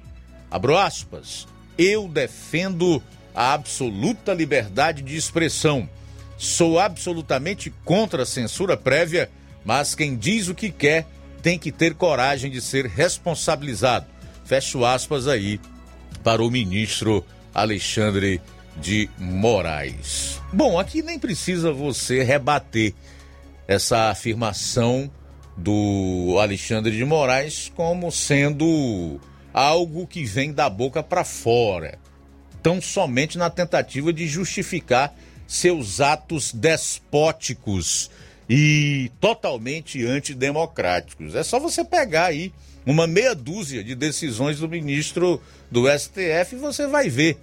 [0.52, 1.48] Abro aspas.
[1.78, 3.02] Eu defendo
[3.36, 5.90] a absoluta liberdade de expressão.
[6.38, 9.30] Sou absolutamente contra a censura prévia,
[9.64, 11.06] mas quem diz o que quer
[11.42, 14.08] tem que ter coragem de ser responsabilizado.
[14.46, 15.60] Fecho aspas aí
[16.24, 18.42] para o ministro Alexandre
[18.78, 20.42] de Moraes.
[20.52, 22.94] Bom, aqui nem precisa você rebater
[23.68, 25.10] essa afirmação
[25.58, 29.20] do Alexandre de Moraes como sendo
[29.54, 31.98] algo que vem da boca para fora,
[32.66, 35.14] tão somente na tentativa de justificar
[35.46, 38.10] seus atos despóticos
[38.50, 41.36] e totalmente antidemocráticos.
[41.36, 42.52] É só você pegar aí
[42.84, 45.40] uma meia dúzia de decisões do ministro
[45.70, 47.38] do STF e você vai ver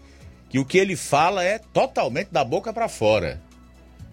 [0.50, 3.40] que o que ele fala é totalmente da boca para fora.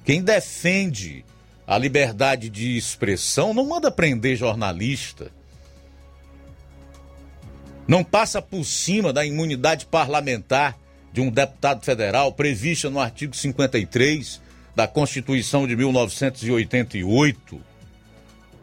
[0.06, 1.26] Quem defende
[1.65, 5.31] a liberdade de expressão não manda prender jornalista.
[7.88, 10.77] Não passa por cima da imunidade parlamentar
[11.11, 14.41] de um deputado federal prevista no artigo 53
[14.76, 17.61] da Constituição de 1988.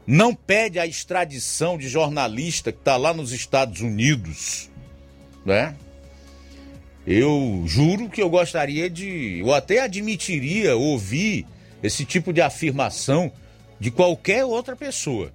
[0.06, 4.70] Não pede a extradição de jornalista que está lá nos Estados Unidos,
[5.44, 5.74] né?
[7.06, 11.46] Eu juro que eu gostaria de, ou até admitiria ouvir
[11.82, 13.30] esse tipo de afirmação
[13.78, 15.32] de qualquer outra pessoa,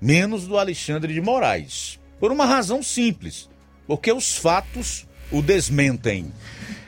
[0.00, 1.98] menos do Alexandre de Moraes.
[2.18, 3.48] Por uma razão simples,
[3.86, 6.32] porque os fatos o desmentem.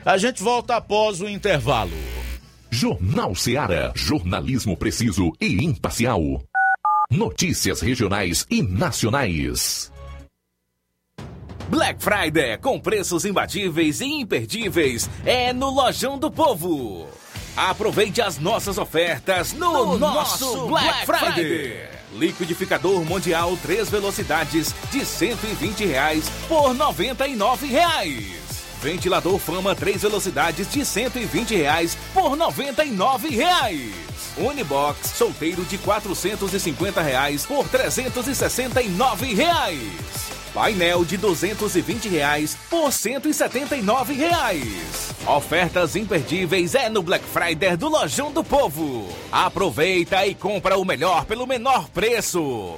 [0.05, 1.91] A gente volta após o intervalo.
[2.69, 3.91] Jornal Seara.
[3.95, 6.21] Jornalismo preciso e imparcial.
[7.11, 9.91] Notícias regionais e nacionais.
[11.69, 17.07] Black Friday com preços imbatíveis e imperdíveis é no Lojão do Povo.
[17.55, 21.33] Aproveite as nossas ofertas no, no nosso, nosso Black, Black Friday.
[21.33, 21.88] Friday.
[22.13, 28.39] Liquidificador Mundial 3 velocidades de 120 reais por 99 reais.
[28.81, 33.93] Ventilador Fama 3 velocidades de 120 reais por 99 reais.
[34.37, 40.38] Unibox solteiro de 450 reais por 369 reais.
[40.53, 45.09] Painel de 220 reais por 179 reais.
[45.25, 49.07] Ofertas imperdíveis é no Black Friday do Lojão do Povo.
[49.31, 52.77] Aproveita e compra o melhor pelo menor preço.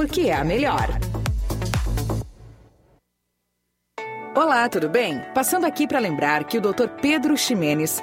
[0.00, 0.88] porque é a melhor.
[4.34, 5.20] Olá, tudo bem?
[5.34, 6.88] Passando aqui para lembrar que o Dr.
[7.02, 8.02] Pedro Ximenes,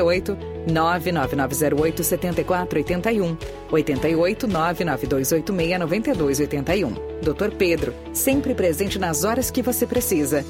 [0.67, 3.37] 99908 7481
[3.71, 6.93] 88 99286 9281.
[7.21, 7.55] Dr.
[7.57, 10.45] Pedro, sempre presente nas horas que você precisa.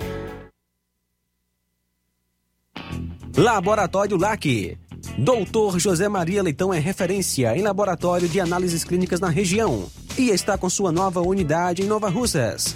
[3.36, 4.78] Laboratório LAC.
[5.18, 10.58] Doutor José Maria Leitão é referência em laboratório de análises clínicas na região e está
[10.58, 12.76] com sua nova unidade em Nova Russas.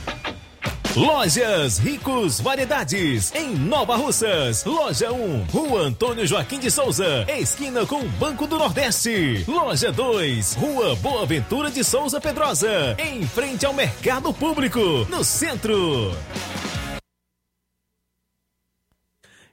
[0.95, 4.65] Lojas Ricos Variedades, em Nova Russas.
[4.65, 9.45] Loja 1, Rua Antônio Joaquim de Souza, esquina com o Banco do Nordeste.
[9.47, 16.11] Loja 2, Rua Boa Ventura de Souza Pedrosa, em frente ao Mercado Público, no centro.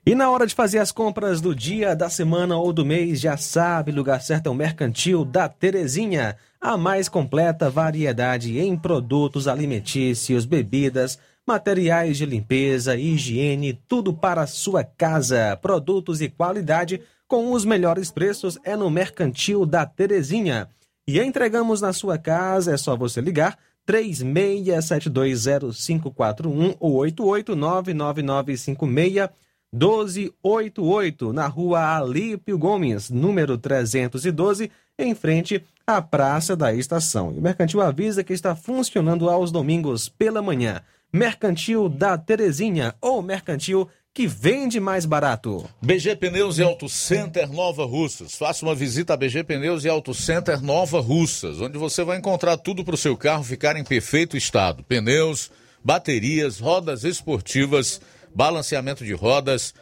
[0.04, 3.36] E na hora de fazer as compras do dia, da semana ou do mês, já
[3.36, 6.36] sabe, lugar certo é o Mercantil da Terezinha.
[6.60, 11.18] A mais completa variedade em produtos alimentícios, bebidas,
[11.48, 15.56] materiais de limpeza, higiene, tudo para sua casa.
[15.56, 20.68] Produtos e qualidade com os melhores preços é no Mercantil da Terezinha.
[21.06, 23.56] E entregamos na sua casa, é só você ligar
[23.88, 29.30] 36720541 ou 8899956
[29.72, 37.32] 1288, na rua Alípio Gomes, número 312, em frente à Praça da Estação.
[37.34, 40.82] E o Mercantil avisa que está funcionando aos domingos pela manhã.
[41.12, 45.68] Mercantil da Terezinha, ou Mercantil que vende mais barato.
[45.80, 48.34] BG Pneus e Auto Center Nova Russas.
[48.34, 52.56] Faça uma visita a BG Pneus e Auto Center Nova Russas, onde você vai encontrar
[52.56, 55.50] tudo para o seu carro ficar em perfeito estado: pneus,
[55.84, 58.00] baterias, rodas esportivas
[58.34, 59.74] balanceamento de rodas,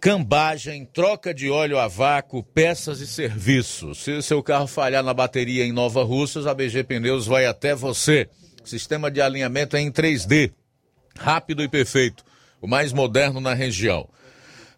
[0.00, 3.98] cambagem, troca de óleo a vácuo, peças e serviços.
[3.98, 8.28] Se seu carro falhar na bateria em Nova Russas, a BG Pneus vai até você.
[8.68, 10.52] Sistema de alinhamento é em 3D,
[11.16, 12.24] rápido e perfeito,
[12.60, 14.08] o mais moderno na região.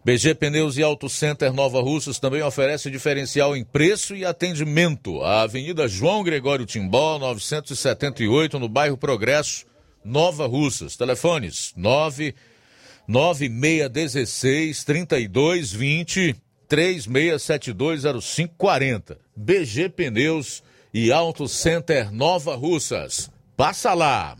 [0.03, 5.21] BG Pneus e Auto Center Nova Russas também oferece diferencial em preço e atendimento.
[5.21, 9.67] A Avenida João Gregório Timbó, 978, no bairro Progresso,
[10.03, 10.97] Nova Russas.
[10.97, 12.33] Telefones 9
[13.07, 16.35] 9616 3220
[16.67, 19.17] 36720540.
[19.35, 23.29] BG Pneus e Auto Center Nova Russas.
[23.61, 24.35] Passa lá.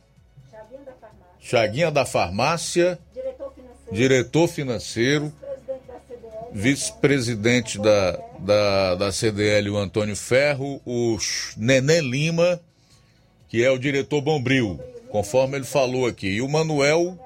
[1.39, 5.33] Chaguinha da Farmácia, diretor financeiro, diretor financeiro
[6.53, 11.17] vice-presidente da, da, da CDL, o Antônio Ferro, o
[11.57, 12.61] Nenê Lima,
[13.49, 14.81] que é o diretor Bombril
[15.13, 16.29] conforme ele falou aqui.
[16.29, 17.19] E o Manuel,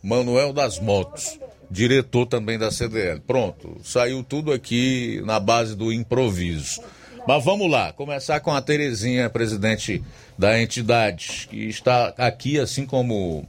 [0.00, 1.38] Manuel das Motos,
[1.68, 3.20] diretor também da CDL.
[3.20, 6.80] Pronto, saiu tudo aqui na base do improviso.
[7.26, 10.02] Mas vamos lá, começar com a Terezinha, presidente
[10.38, 13.46] da entidade, que está aqui, assim como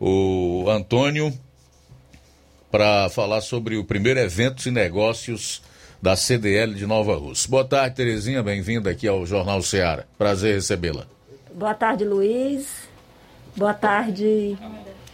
[0.00, 1.32] o Antônio,
[2.72, 5.62] para falar sobre o primeiro evento e negócios
[6.02, 7.48] da CDL de Nova Rússia.
[7.48, 10.04] Boa tarde, Terezinha, bem-vinda aqui ao Jornal Ceará.
[10.18, 11.06] Prazer recebê-la.
[11.54, 12.93] Boa tarde, Luiz.
[13.56, 14.58] Boa tarde,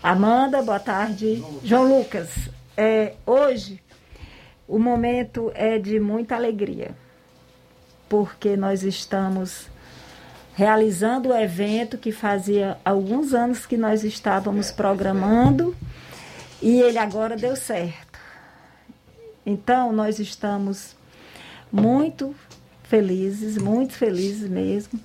[0.02, 0.62] Amanda.
[0.62, 2.48] Boa tarde, João Lucas.
[2.74, 3.82] É, hoje,
[4.66, 6.92] o momento é de muita alegria,
[8.08, 9.66] porque nós estamos
[10.54, 15.76] realizando o evento que fazia alguns anos que nós estávamos programando
[16.62, 18.18] e ele agora deu certo.
[19.44, 20.96] Então, nós estamos
[21.70, 22.34] muito
[22.84, 24.98] felizes, muito felizes mesmo.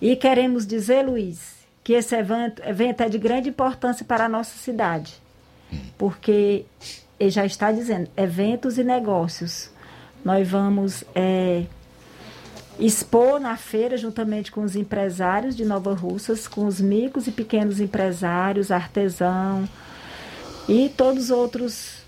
[0.00, 1.57] E queremos dizer, Luiz,
[1.88, 5.14] que esse evento, evento é de grande importância para a nossa cidade.
[5.96, 6.66] Porque
[7.18, 9.70] ele já está dizendo, eventos e negócios.
[10.22, 11.62] Nós vamos é,
[12.78, 17.80] expor na feira, juntamente com os empresários de Nova Russas, com os micros e pequenos
[17.80, 19.66] empresários, artesão
[20.68, 22.02] e todos outros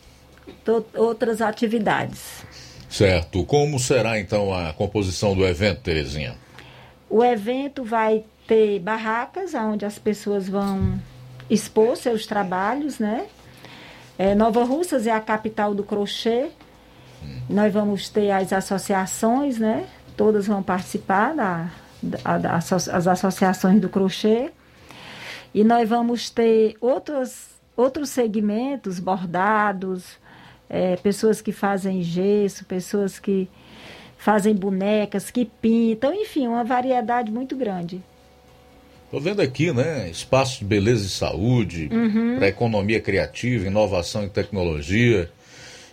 [0.63, 2.45] to, outras atividades.
[2.91, 3.47] Certo.
[3.47, 6.37] Como será então a composição do evento, Terezinha?
[7.09, 11.01] O evento vai ter barracas onde as pessoas vão
[11.49, 13.29] expor seus trabalhos, né?
[14.19, 16.51] É, Nova Russas é a capital do crochê.
[17.49, 19.87] Nós vamos ter as associações, né?
[20.17, 21.71] Todas vão participar da,
[22.03, 24.51] da, da as associações do crochê.
[25.55, 30.19] E nós vamos ter outros, outros segmentos, bordados,
[30.69, 33.49] é, pessoas que fazem gesso, pessoas que
[34.19, 38.03] fazem bonecas, que pintam, enfim, uma variedade muito grande.
[39.11, 40.09] Estou vendo aqui, né?
[40.09, 42.37] Espaço de beleza e saúde, Uhum.
[42.39, 45.29] para economia criativa, inovação e tecnologia.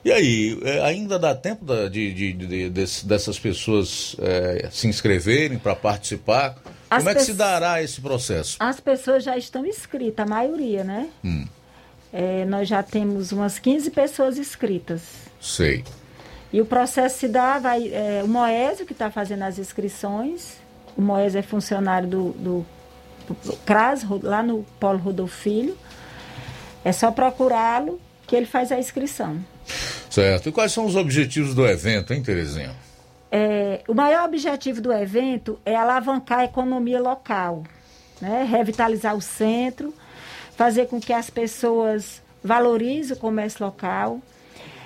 [0.06, 5.76] E aí, é, ainda dá tempo de, de- de- dessas pessoas é, se inscreverem para
[5.76, 6.56] participar?
[6.90, 8.56] As Como é que se dará esse processo?
[8.60, 11.10] As pessoas já estão inscritas, a maioria, né?
[11.26, 11.46] Hum,
[12.14, 15.02] É, nós já temos umas 15 pessoas inscritas.
[15.42, 15.84] sei.
[16.54, 20.54] E o processo se dá, vai, é, o Moésio que está fazendo as inscrições,
[20.96, 22.66] o Moésio é funcionário do, do
[23.66, 25.78] CRAS, lá no Polo Rodolfo Filho.
[26.84, 29.40] É só procurá-lo que ele faz a inscrição.
[30.10, 30.50] Certo.
[30.50, 32.72] E quais são os objetivos do evento, hein, Terezinha?
[33.32, 37.64] É, o maior objetivo do evento é alavancar a economia local,
[38.22, 38.48] né?
[38.50, 39.94] revitalizar o centro,
[40.56, 44.22] fazer com que as pessoas valorizem o comércio local,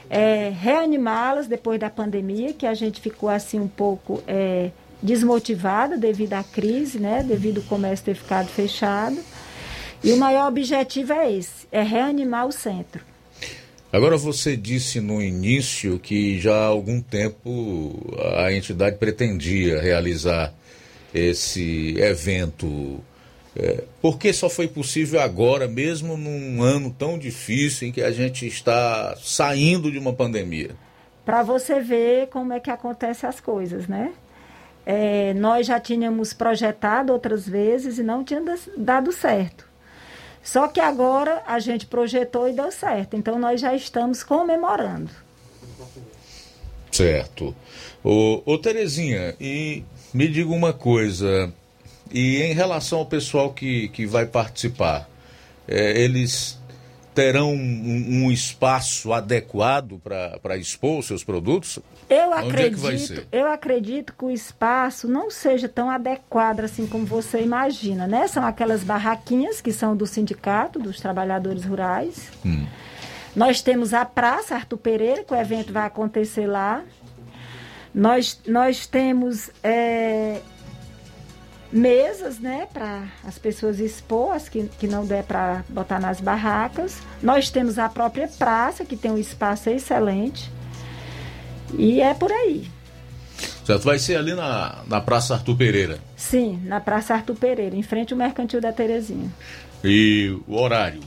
[0.10, 4.72] é, reanimá-las depois da pandemia, que a gente ficou assim um pouco é,
[5.02, 7.24] desmotivada devido à crise, né?
[7.24, 9.18] devido ao comércio ter ficado fechado.
[10.04, 13.04] E o maior objetivo é esse, é reanimar o centro.
[13.94, 18.00] Agora você disse no início que já há algum tempo
[18.38, 20.54] a entidade pretendia realizar
[21.14, 23.04] esse evento.
[23.54, 28.12] É, por que só foi possível agora, mesmo num ano tão difícil em que a
[28.12, 30.72] gente está saindo de uma pandemia?
[31.26, 34.14] para você ver como é que acontecem as coisas, né?
[34.94, 38.44] É, nós já tínhamos projetado outras vezes e não tinha
[38.78, 39.66] dado certo.
[40.44, 43.16] Só que agora a gente projetou e deu certo.
[43.16, 45.10] Então nós já estamos comemorando.
[46.92, 47.56] Certo.
[48.04, 49.82] Ô, ô Terezinha, e
[50.14, 51.54] me diga uma coisa,
[52.12, 55.10] e em relação ao pessoal que, que vai participar,
[55.70, 56.60] é, eles
[57.16, 61.80] terão um, um espaço adequado para expor seus produtos?
[62.12, 63.28] Eu Onde é acredito, ser?
[63.32, 68.28] eu acredito que o espaço não seja tão adequado assim como você imagina, né?
[68.28, 72.30] São aquelas barraquinhas que são do sindicato dos trabalhadores rurais.
[72.46, 72.68] Hum.
[73.34, 76.84] Nós temos a Praça Arthur Pereira, que o evento vai acontecer lá.
[77.96, 80.42] Nós, nós temos é,
[81.72, 87.00] mesas, né, para as pessoas expor, as que, que não der para botar nas barracas.
[87.24, 90.52] Nós temos a própria praça, que tem um espaço excelente.
[91.78, 92.70] E é por aí.
[93.66, 96.00] Certo, vai ser ali na, na Praça Arthur Pereira.
[96.16, 99.32] Sim, na Praça Arthur Pereira, em frente ao Mercantil da Terezinha.
[99.84, 101.00] E o horário?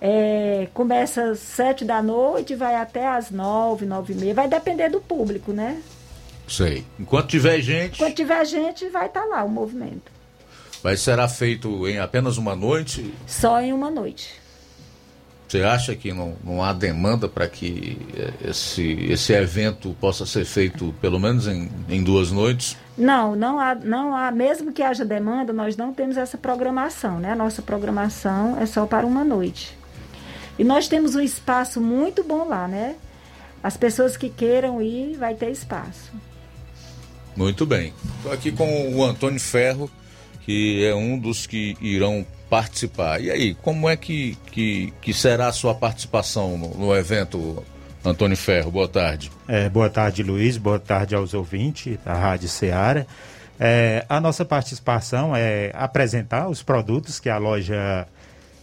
[0.00, 4.34] É, começa às sete da noite vai até às nove, nove e meia.
[4.34, 5.80] Vai depender do público, né?
[6.48, 6.84] Sei.
[6.98, 10.10] Enquanto tiver gente, Quando tiver gente, vai estar lá o movimento.
[10.82, 13.12] vai será feito em apenas uma noite.
[13.26, 14.39] Só em uma noite.
[15.50, 20.44] Você acha que não, não há demanda para que eh, esse, esse evento possa ser
[20.44, 22.76] feito pelo menos em, em duas noites?
[22.96, 27.32] Não, não há, não há, mesmo que haja demanda, nós não temos essa programação, né?
[27.32, 29.76] A nossa programação é só para uma noite.
[30.56, 32.94] E nós temos um espaço muito bom lá, né?
[33.60, 36.12] As pessoas que queiram ir, vai ter espaço.
[37.34, 37.92] Muito bem.
[38.18, 39.90] Estou aqui com o Antônio Ferro,
[40.42, 43.20] que é um dos que irão participar.
[43.20, 47.64] E aí, como é que, que, que será a sua participação no, no evento,
[48.04, 48.72] Antônio Ferro?
[48.72, 49.30] Boa tarde.
[49.46, 50.56] É, boa tarde, Luiz.
[50.58, 53.06] Boa tarde aos ouvintes da Rádio Ceará.
[53.58, 58.06] É, a nossa participação é apresentar os produtos que a loja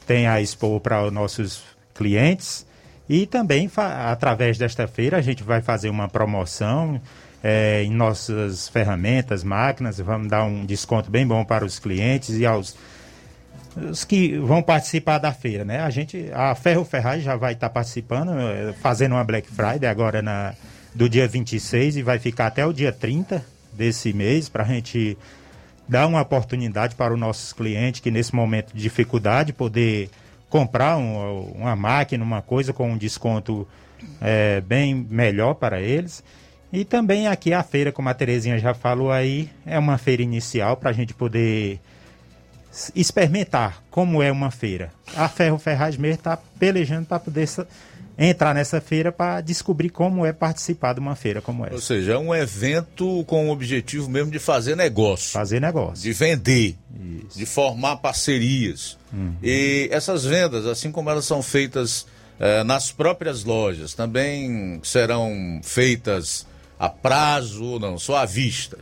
[0.06, 2.66] tem a expor para os nossos clientes
[3.10, 7.00] e também, através desta feira, a gente vai fazer uma promoção
[7.44, 12.46] é, em nossas ferramentas, máquinas, vamos dar um desconto bem bom para os clientes e
[12.46, 12.76] aos
[13.92, 15.80] os que vão participar da feira, né?
[15.82, 20.22] A gente, a Ferro Ferraz já vai estar participando, eh, fazendo uma Black Friday agora
[20.22, 20.54] na,
[20.96, 25.18] do dia 26 e vai ficar até o dia 30 desse mês para a gente
[25.88, 30.10] dar uma oportunidade para os nossos clientes que nesse momento de dificuldade poder
[30.50, 33.68] comprar um, uma máquina, uma coisa com um desconto
[34.20, 36.24] é, bem melhor para eles.
[36.72, 40.76] E também aqui a feira, como a Terezinha já falou aí, é uma feira inicial
[40.76, 41.80] para a gente poder
[42.96, 44.92] experimentar como é uma feira.
[45.16, 47.48] A Ferro Ferraz mesmo está pelejando para poder
[48.18, 51.76] entrar nessa feira para descobrir como é participar de uma feira como essa.
[51.76, 55.32] Ou seja, é um evento com o objetivo mesmo de fazer negócio.
[55.32, 56.04] Fazer negócio.
[56.04, 57.38] De vender, Isso.
[57.38, 58.98] de formar parcerias.
[59.14, 59.36] Uhum.
[59.44, 62.08] E essas vendas, assim como elas são feitas
[62.40, 66.48] eh, nas próprias lojas, também serão feitas
[66.80, 68.78] a prazo ou não, só à vista.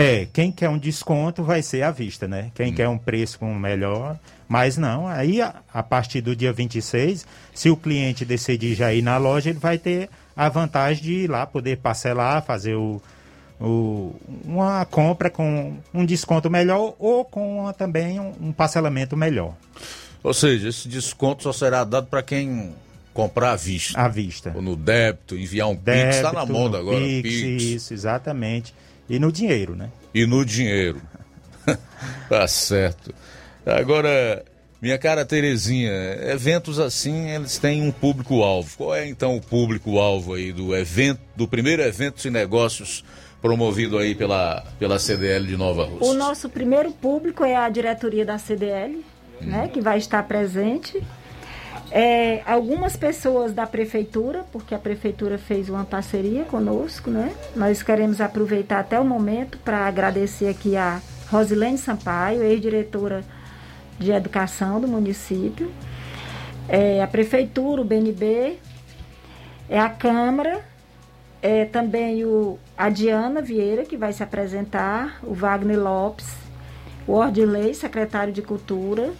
[0.00, 2.52] É, quem quer um desconto vai ser à vista, né?
[2.54, 2.74] Quem hum.
[2.76, 4.16] quer um preço melhor,
[4.46, 9.02] mas não, aí a, a, partir do dia 26, se o cliente decidir já ir
[9.02, 13.02] na loja, ele vai ter a vantagem de ir lá poder parcelar, fazer o,
[13.60, 14.14] o
[14.44, 19.56] uma compra com um desconto melhor ou com uma, também um, um parcelamento melhor.
[20.22, 22.72] Ou seja, esse desconto só será dado para quem
[23.12, 24.00] comprar à vista.
[24.00, 24.52] À vista.
[24.54, 27.00] Ou no débito, enviar um débito, Pix, está na moda agora.
[27.00, 28.72] Pix, Pix, isso, exatamente.
[29.08, 29.90] E no dinheiro, né?
[30.14, 31.00] E no dinheiro.
[32.28, 33.14] tá certo.
[33.64, 34.44] Agora,
[34.80, 35.90] minha cara Terezinha,
[36.30, 38.76] eventos assim, eles têm um público-alvo.
[38.76, 43.04] Qual é então o público-alvo aí do evento, do primeiro evento de negócios
[43.42, 46.06] promovido aí pela, pela CDL de Nova Rússia?
[46.06, 49.04] O nosso primeiro público é a diretoria da CDL,
[49.40, 49.46] hum.
[49.46, 51.02] né, que vai estar presente.
[51.90, 57.34] É, algumas pessoas da prefeitura, porque a prefeitura fez uma parceria conosco, né?
[57.56, 61.00] Nós queremos aproveitar até o momento para agradecer aqui a
[61.30, 63.24] Rosilene Sampaio, ex-diretora
[63.98, 65.70] de educação do município,
[66.68, 68.58] é, a prefeitura, o BNB,
[69.68, 70.62] é a Câmara,
[71.40, 76.28] é também o, a Diana Vieira, que vai se apresentar, o Wagner Lopes,
[77.06, 79.10] o Ordilei, secretário de Cultura,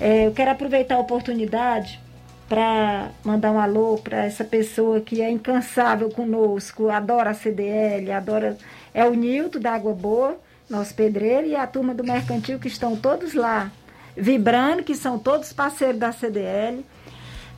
[0.00, 2.00] é, eu quero aproveitar a oportunidade
[2.48, 8.58] para mandar um alô para essa pessoa que é incansável conosco, adora a CDL, adora.
[8.92, 10.36] É o Nilton da Água Boa,
[10.68, 13.70] nosso pedreiro, e a turma do Mercantil, que estão todos lá
[14.14, 16.84] vibrando, que são todos parceiros da CDL.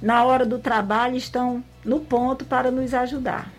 [0.01, 3.51] Na hora do trabalho, estão no ponto para nos ajudar.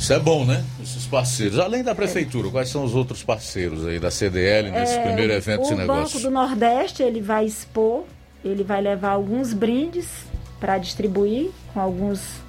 [0.00, 0.64] Isso é bom, né?
[0.82, 1.58] Esses parceiros.
[1.58, 2.50] Além da prefeitura, é.
[2.50, 6.18] quais são os outros parceiros aí da CDL nesse é, primeiro evento de negócio?
[6.18, 8.04] O Banco do Nordeste, ele vai expor,
[8.42, 10.08] ele vai levar alguns brindes
[10.58, 12.40] para distribuir com alguns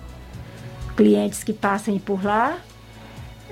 [0.96, 2.58] clientes que passem por lá.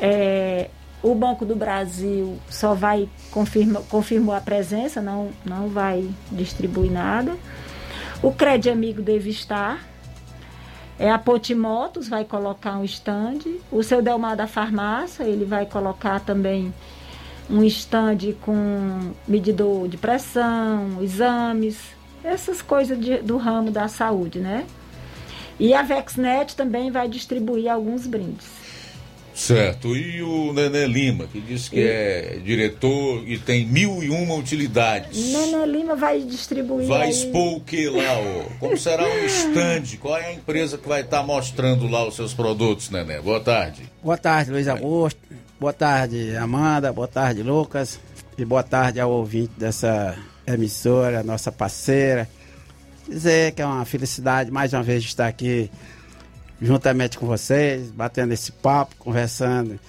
[0.02, 0.70] É,
[1.04, 7.36] o Banco do Brasil só vai confirma, confirmou a presença, não, não vai distribuir nada.
[8.24, 9.86] O Crédito Amigo deve estar,
[11.00, 13.40] é, a Potimotos vai colocar um stand.
[13.72, 16.74] O seu Delmar da farmácia, ele vai colocar também
[17.50, 21.80] um stand com medidor de pressão, exames,
[22.22, 24.68] essas coisas de, do ramo da saúde, né?
[25.58, 28.59] E a Vexnet também vai distribuir alguns brindes.
[29.40, 29.96] Certo.
[29.96, 31.88] E o Nenê Lima, que diz que e...
[31.88, 35.18] é diretor e tem mil e uma utilidades.
[35.32, 36.88] Nenê Lima vai distribuir.
[36.88, 37.10] Vai aí...
[37.10, 38.20] expor o que lá?
[38.20, 38.44] Ó?
[38.60, 39.98] Como será um stand?
[39.98, 43.22] Qual é a empresa que vai estar mostrando lá os seus produtos, Nenê?
[43.22, 43.84] Boa tarde.
[44.04, 45.22] Boa tarde, Luiz Augusto.
[45.58, 46.92] Boa tarde, Amanda.
[46.92, 47.98] Boa tarde, Lucas.
[48.38, 52.30] E boa tarde ao ouvinte dessa emissora, nossa parceira.
[53.08, 55.72] Dizer que é uma felicidade mais uma vez estar aqui
[56.62, 59.80] juntamente com vocês, batendo esse papo, conversando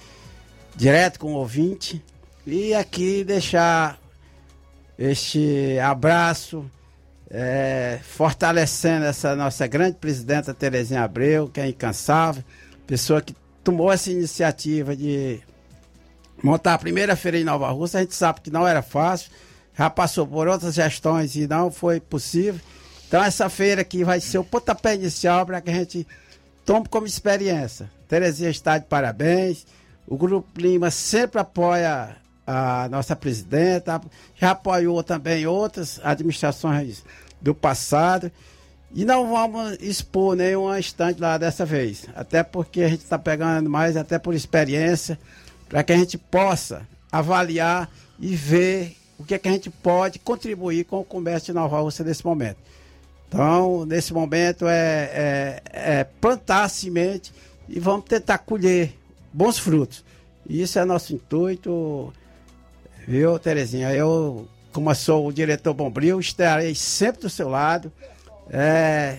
[0.75, 2.03] direto com o ouvinte.
[2.45, 3.99] E aqui deixar
[4.97, 6.69] este abraço,
[7.29, 12.43] é, fortalecendo essa nossa grande presidenta Terezinha Abreu, que é incansável,
[12.87, 15.39] pessoa que tomou essa iniciativa de
[16.43, 17.99] montar a primeira feira em Nova Rússia.
[17.99, 19.31] A gente sabe que não era fácil,
[19.77, 22.59] já passou por outras gestões e não foi possível.
[23.07, 26.07] Então essa feira aqui vai ser o pontapé inicial para que a gente
[26.65, 27.89] tome como experiência.
[28.07, 29.65] Terezinha está de parabéns.
[30.07, 34.01] O Grupo Lima sempre apoia a nossa presidenta,
[34.35, 37.03] já apoiou também outras administrações
[37.41, 38.31] do passado.
[38.93, 42.05] E não vamos expor nenhuma estante lá dessa vez.
[42.13, 45.17] Até porque a gente está pegando mais, até por experiência,
[45.69, 47.89] para que a gente possa avaliar
[48.19, 51.79] e ver o que, é que a gente pode contribuir com o comércio de Nova
[51.79, 52.57] Rússia nesse momento.
[53.31, 57.31] Então, nesse momento, é, é, é plantar a semente
[57.69, 58.93] e vamos tentar colher
[59.31, 60.03] bons frutos.
[60.45, 62.11] Isso é nosso intuito,
[63.07, 63.93] viu, Terezinha?
[63.93, 67.91] Eu como eu sou o diretor Bombril, estarei sempre do seu lado.
[68.49, 69.17] É,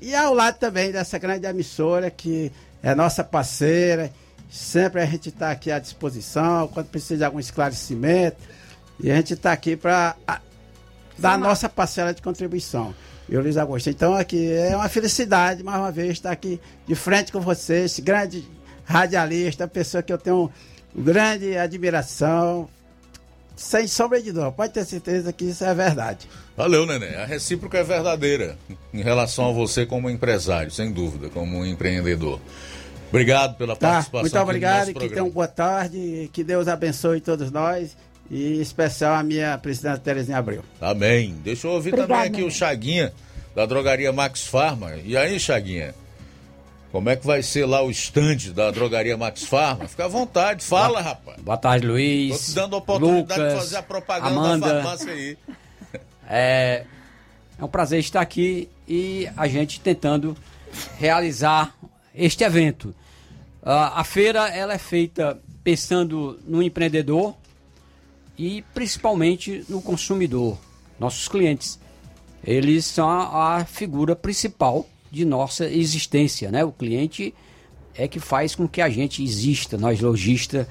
[0.00, 2.50] e ao lado também dessa grande emissora que
[2.82, 4.12] é nossa parceira.
[4.50, 8.36] Sempre a gente está aqui à disposição, quando precisa de algum esclarecimento.
[9.00, 10.16] E a gente está aqui para
[11.18, 12.94] dar a nossa parcela de contribuição.
[13.32, 13.88] E o Luiz Augusto.
[13.88, 18.02] Então, aqui é uma felicidade, mais uma vez, estar aqui de frente com você, esse
[18.02, 18.44] grande
[18.84, 20.50] radialista, pessoa que eu tenho
[20.94, 22.68] grande admiração,
[23.56, 24.52] sem sombra de dúvida.
[24.52, 26.28] Pode ter certeza que isso é verdade.
[26.54, 27.14] Valeu, Nenê.
[27.16, 28.58] A recíproca é verdadeira
[28.92, 32.38] em relação a você como empresário, sem dúvida, como empreendedor.
[33.08, 34.20] Obrigado pela Tá, participação.
[34.20, 37.96] muito no obrigado, nosso que tenham boa tarde, que Deus abençoe todos nós,
[38.32, 40.64] e em especial a minha presidente Terezinha Abreu.
[40.80, 41.36] Amém.
[41.44, 42.46] Deixa eu ouvir Obrigado, também aqui Nenê.
[42.46, 43.12] o Chaguinha,
[43.54, 44.96] da drogaria Max Farma.
[45.04, 45.94] E aí, Chaguinha?
[46.90, 49.86] Como é que vai ser lá o stand da drogaria Max Farma?
[49.86, 51.42] Fica à vontade, fala, rapaz.
[51.42, 52.38] Boa tarde, Luiz.
[52.38, 54.66] Tô te dando a oportunidade Lucas, de fazer a propaganda Amanda.
[54.66, 55.36] da farmácia aí.
[56.34, 56.84] É,
[57.58, 60.34] é um prazer estar aqui e a gente tentando
[60.98, 61.74] realizar
[62.14, 62.94] este evento.
[63.62, 67.34] Ah, a feira ela é feita pensando no empreendedor
[68.38, 70.58] e principalmente no consumidor,
[70.98, 71.78] nossos clientes.
[72.44, 76.64] Eles são a, a figura principal de nossa existência, né?
[76.64, 77.34] O cliente
[77.94, 80.66] é que faz com que a gente exista, nós lojistas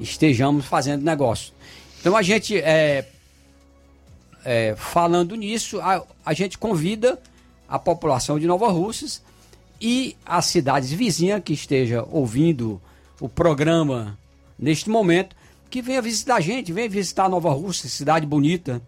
[0.00, 1.52] estejamos fazendo negócio.
[2.00, 3.06] Então a gente é,
[4.44, 7.20] é, falando nisso, a, a gente convida
[7.68, 9.22] a população de Nova Russas
[9.80, 12.80] e as cidades vizinhas que esteja ouvindo
[13.20, 14.18] o programa
[14.58, 15.36] neste momento,
[15.72, 18.82] que venha visitar a gente, venha visitar Nova Russas, cidade bonita.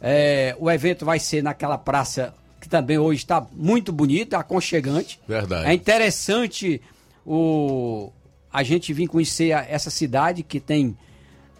[0.00, 5.20] É, o evento vai ser naquela praça que também hoje está muito bonita, aconchegante.
[5.28, 5.70] Verdade.
[5.70, 6.82] É interessante
[7.24, 8.10] o,
[8.52, 10.98] a gente vir conhecer essa cidade que tem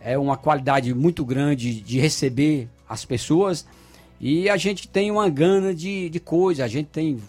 [0.02, 3.64] é, uma qualidade muito grande de receber as pessoas
[4.20, 7.20] e a gente tem uma gana de, de coisa, a gente tem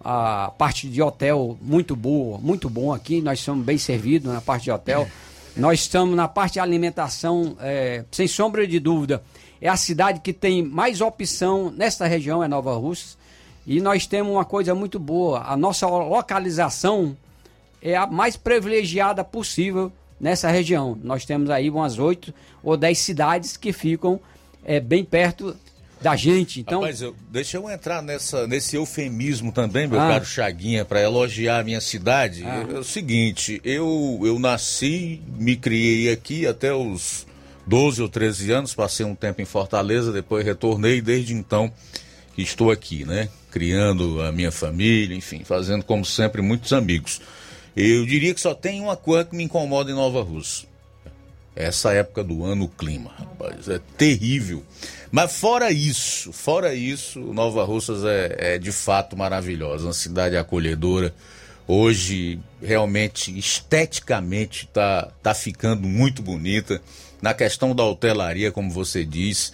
[0.00, 4.64] a parte de hotel muito boa, muito bom aqui, nós somos bem servidos na parte
[4.64, 5.08] de hotel.
[5.56, 9.22] Nós estamos na parte de alimentação, é, sem sombra de dúvida.
[9.60, 13.16] É a cidade que tem mais opção nesta região, é Nova Russas.
[13.64, 15.44] E nós temos uma coisa muito boa.
[15.46, 17.16] A nossa localização
[17.80, 20.98] é a mais privilegiada possível nessa região.
[21.04, 24.18] Nós temos aí umas oito ou dez cidades que ficam
[24.64, 25.56] é, bem perto
[26.04, 26.60] da gente.
[26.60, 30.08] Então, Rapaz, eu- deixa eu entrar nessa, nesse eufemismo também, meu Ah.
[30.10, 32.44] caro Chaguinha, para elogiar a minha cidade.
[32.44, 32.66] Ah.
[32.70, 37.26] É, o seguinte, eu, eu nasci, me criei aqui até os
[37.66, 41.72] 12 ou 13 anos, passei um tempo em Fortaleza, depois retornei desde então
[42.36, 43.30] que estou aqui, né?
[43.50, 47.20] Criando a minha família, enfim, fazendo como sempre muitos amigos.
[47.74, 50.68] Eu diria que só tem uma coisa que me incomoda em Nova Rússia.
[51.56, 54.64] Essa época do ano, o clima, rapaz, é terrível.
[55.10, 61.14] Mas fora isso, fora isso, Nova Russas é, é de fato maravilhosa, uma cidade acolhedora.
[61.66, 66.82] Hoje, realmente, esteticamente, tá, tá ficando muito bonita.
[67.22, 69.52] Na questão da hotelaria, como você diz,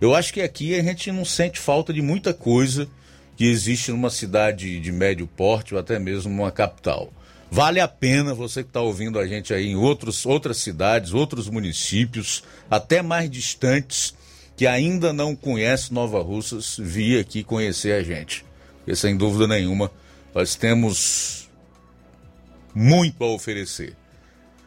[0.00, 2.88] eu acho que aqui a gente não sente falta de muita coisa
[3.36, 7.12] que existe numa cidade de médio porte ou até mesmo numa capital.
[7.50, 11.48] Vale a pena você que está ouvindo a gente aí em outros, outras cidades, outros
[11.48, 14.14] municípios, até mais distantes,
[14.56, 18.44] que ainda não conhece Nova Russas, vir aqui conhecer a gente.
[18.78, 19.90] Porque sem dúvida nenhuma,
[20.34, 21.48] nós temos
[22.74, 23.96] muito a oferecer.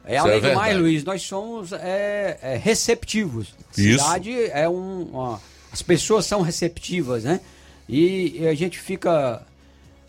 [0.05, 0.77] É, Isso além é do mais.
[0.77, 3.53] Luiz, nós somos é, é, receptivos.
[3.77, 4.03] Isso.
[4.03, 5.03] Cidade é um.
[5.03, 5.41] uma-
[5.72, 7.39] as pessoas são receptivas, né?
[7.88, 9.41] E, e a gente fica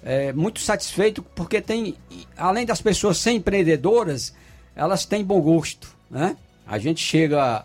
[0.04, 1.94] é, muito satisfeito porque tem,
[2.36, 4.34] além das pessoas ser empreendedoras,
[4.76, 6.36] elas têm bom gosto, né?
[6.66, 7.64] A gente chega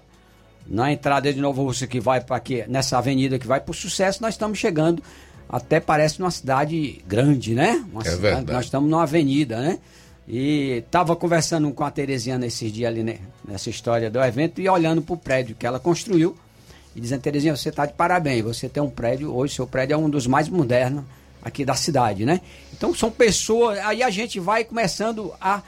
[0.65, 3.73] na entrada de Nova Rússia que vai para aqui, nessa avenida que vai para o
[3.73, 5.03] sucesso, nós estamos chegando
[5.49, 7.83] até parece numa cidade grande, né?
[7.91, 8.51] Uma É cidade- verdade.
[8.53, 9.79] Nós estamos numa avenida, né?
[10.27, 13.17] E tava conversando com a Terezinha nesses dias ali, né?
[13.47, 16.37] nessa história do evento, e olhando para o prédio que ela construiu,
[16.95, 19.97] e dizendo, Terezinha, você está de parabéns, você tem um prédio, hoje seu prédio é
[19.97, 21.03] um dos mais modernos
[21.41, 22.41] aqui da cidade, né?
[22.73, 25.61] Então são pessoas, aí a gente vai começando a,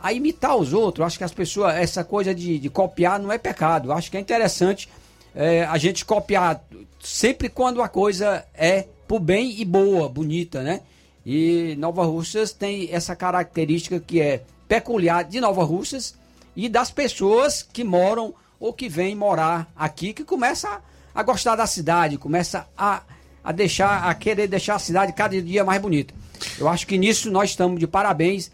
[0.00, 1.06] a imitar os outros.
[1.06, 3.92] Acho que as pessoas, essa coisa de, de copiar não é pecado.
[3.92, 4.88] Acho que é interessante
[5.34, 6.62] é, a gente copiar
[7.00, 10.80] sempre quando a coisa é pro bem e boa, bonita, né?
[11.24, 16.14] E Nova Russas tem essa característica que é peculiar de Nova Russas
[16.56, 20.80] e das pessoas que moram ou que vêm morar aqui, que começa
[21.14, 23.02] a gostar da cidade, começa a,
[23.42, 26.14] a deixar, a querer deixar a cidade cada dia mais bonita.
[26.58, 28.50] Eu acho que nisso nós estamos de parabéns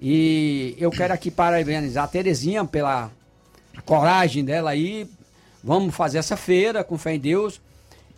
[0.00, 3.10] e eu quero aqui parabenizar a Terezinha pela
[3.84, 5.08] coragem dela aí,
[5.62, 7.60] Vamos fazer essa feira com fé em Deus.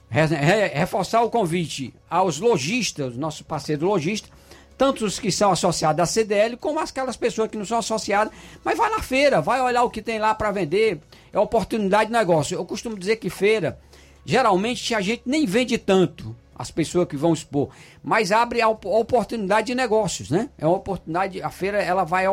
[0.09, 4.31] Re- re- Reforçar o convite aos lojistas, nossos parceiros lojistas,
[4.79, 8.33] tanto os que são associados à CDL, como aquelas pessoas que não são associadas.
[8.65, 11.01] Mas vai na feira, vai olhar o que tem lá para vender.
[11.33, 12.57] É oportunidade de negócio.
[12.57, 13.77] Eu costumo dizer que feira,
[14.25, 17.71] geralmente a gente nem vende tanto as pessoas que vão expor,
[18.05, 20.51] mas abre a op- oportunidade de negócios, né?
[20.57, 22.25] É uma oportunidade, a feira ela vai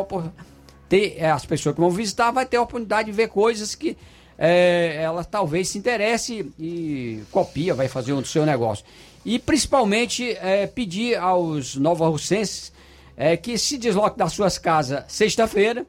[0.88, 3.96] ter é, as pessoas que vão visitar vai ter a oportunidade de ver coisas que
[4.38, 8.84] é, ela talvez se interesse e copia, vai fazer o seu negócio.
[9.24, 12.72] E principalmente é, pedir aos nova-russenses
[13.16, 15.84] é, que se desloquem das suas casas sexta-feira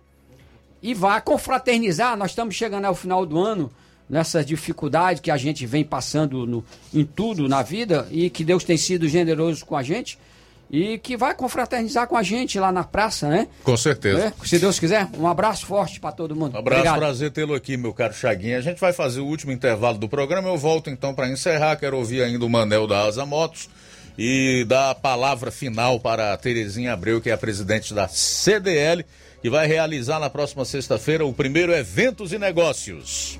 [0.82, 2.18] e vá confraternizar.
[2.18, 3.72] Nós estamos chegando ao final do ano,
[4.12, 6.64] nessas dificuldades que a gente vem passando no-
[6.94, 10.20] em tudo na vida e que Deus tem sido generoso com a gente
[10.70, 13.48] e que vai confraternizar com a gente lá na praça, né?
[13.64, 14.20] Com certeza.
[14.42, 16.56] É, se Deus quiser, um abraço forte para todo mundo.
[16.56, 17.00] Um abraço, Obrigado.
[17.00, 18.58] prazer tê-lo aqui, meu caro Chaguinha.
[18.58, 20.50] A gente vai fazer o último intervalo do programa.
[20.50, 21.78] Eu volto então para encerrar.
[21.78, 23.70] Quero ouvir ainda o Manel da Asa Motos
[24.18, 29.06] e dar a palavra final para a Terezinha Abreu, que é a presidente da CDL,
[29.42, 33.40] que vai realizar na próxima sexta-feira o primeiro Eventos e Negócios.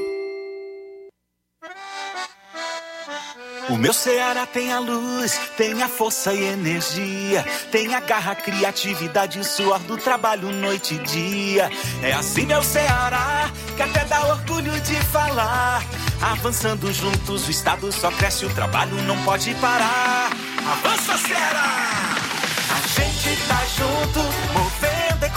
[3.69, 9.37] O meu Ceará tem a luz, tem a força e energia, tem a garra, criatividade
[9.37, 11.69] e o suor do trabalho noite e dia.
[12.01, 15.83] É assim meu Ceará, que até dá orgulho de falar.
[16.21, 20.31] Avançando juntos, o estado só cresce, o trabalho não pode parar.
[20.71, 22.15] Avança Ceará!
[22.71, 24.70] A gente tá junto,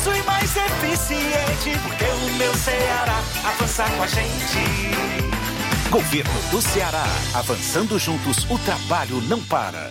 [0.00, 1.78] incluso e mais eficiente.
[1.82, 5.90] Porque o meu Ceará avança com a gente.
[5.90, 7.04] Governo do Ceará.
[7.34, 9.90] Avançando juntos, o trabalho não para.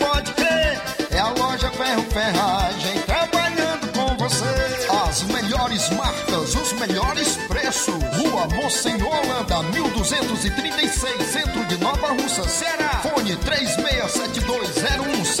[6.81, 7.93] melhores preços.
[8.17, 8.47] Rua
[9.19, 13.03] Holanda, 1236, centro de Nova Russa, Ceará.
[13.03, 15.40] Fone 36720179.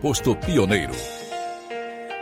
[0.00, 0.94] posto Pioneiro.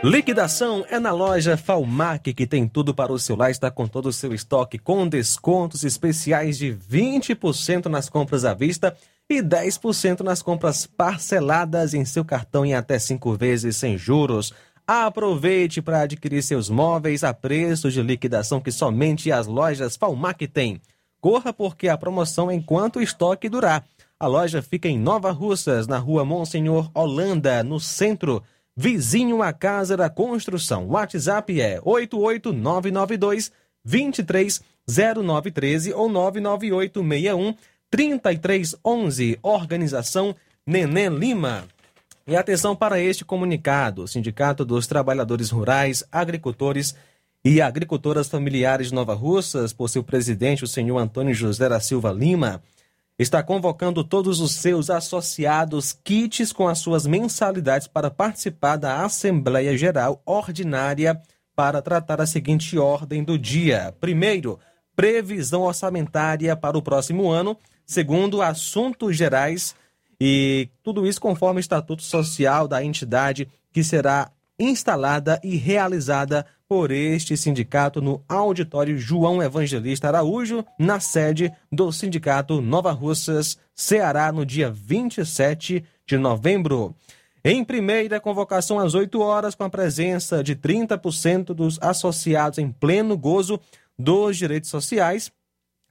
[0.03, 4.07] Liquidação é na loja Falmac, que tem tudo para o seu lar, está com todo
[4.07, 8.95] o seu estoque, com descontos especiais de 20% nas compras à vista
[9.29, 14.53] e 10% nas compras parceladas em seu cartão em até cinco vezes sem juros.
[14.85, 20.81] Aproveite para adquirir seus móveis a preço de liquidação que somente as lojas Falmac têm.
[21.21, 23.85] Corra porque a promoção enquanto o estoque durar.
[24.21, 28.43] A loja fica em Nova Russas, na rua Monsenhor Holanda, no centro,
[28.75, 30.87] vizinho à Casa da Construção.
[30.87, 33.49] WhatsApp é 88992
[33.85, 37.55] 230913 ou 99861
[37.89, 39.39] 3311.
[39.41, 40.35] Organização
[40.67, 41.63] Neném Lima.
[42.27, 46.93] E atenção para este comunicado: o Sindicato dos Trabalhadores Rurais, Agricultores
[47.43, 52.61] e Agricultoras Familiares Nova Russas, por seu presidente, o senhor Antônio José da Silva Lima,
[53.19, 59.77] está convocando todos os seus associados kits com as suas mensalidades para participar da Assembleia
[59.77, 61.21] Geral Ordinária
[61.53, 63.93] para tratar a seguinte ordem do dia.
[63.99, 64.57] Primeiro,
[64.95, 67.57] previsão orçamentária para o próximo ano.
[67.85, 69.75] Segundo, assuntos gerais
[70.19, 76.91] e tudo isso conforme o Estatuto Social da entidade que será instalada e realizada por
[76.91, 84.45] este sindicato no auditório João Evangelista Araújo, na sede do Sindicato Nova Russas, Ceará, no
[84.45, 86.95] dia 27 de novembro.
[87.43, 93.17] Em primeira convocação às 8 horas, com a presença de 30% dos associados em pleno
[93.17, 93.59] gozo
[93.97, 95.31] dos direitos sociais.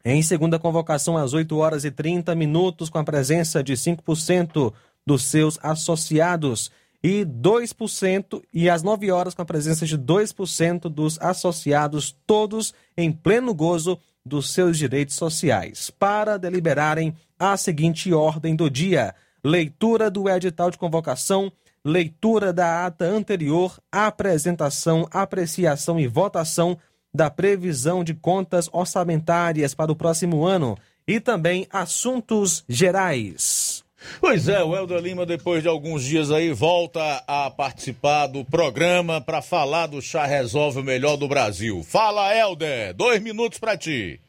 [0.05, 4.73] Em segunda convocação às 8 horas e 30 minutos, com a presença de 5%
[5.07, 6.70] dos seus associados
[7.03, 13.12] e 2%, e às 9 horas com a presença de 2% dos associados, todos em
[13.12, 20.29] pleno gozo dos seus direitos sociais, para deliberarem a seguinte ordem do dia: leitura do
[20.29, 21.53] edital de convocação,
[21.85, 26.77] leitura da ata anterior, apresentação, apreciação e votação
[27.15, 30.77] da previsão de contas orçamentárias para o próximo ano
[31.07, 33.83] e também assuntos gerais.
[34.20, 39.20] Pois é, o Helder Lima, depois de alguns dias aí, volta a participar do programa
[39.20, 41.83] para falar do Chá Resolve o Melhor do Brasil.
[41.83, 44.20] Fala, Helder, dois minutos para ti.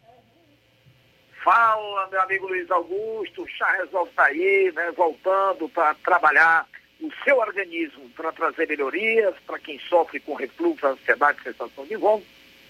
[1.44, 6.68] Fala, meu amigo Luiz Augusto, o Chá Resolve tá aí, né, voltando para trabalhar
[7.02, 12.28] o seu organismo para trazer melhorias para quem sofre com refluxo, ansiedade, sensação de vômito,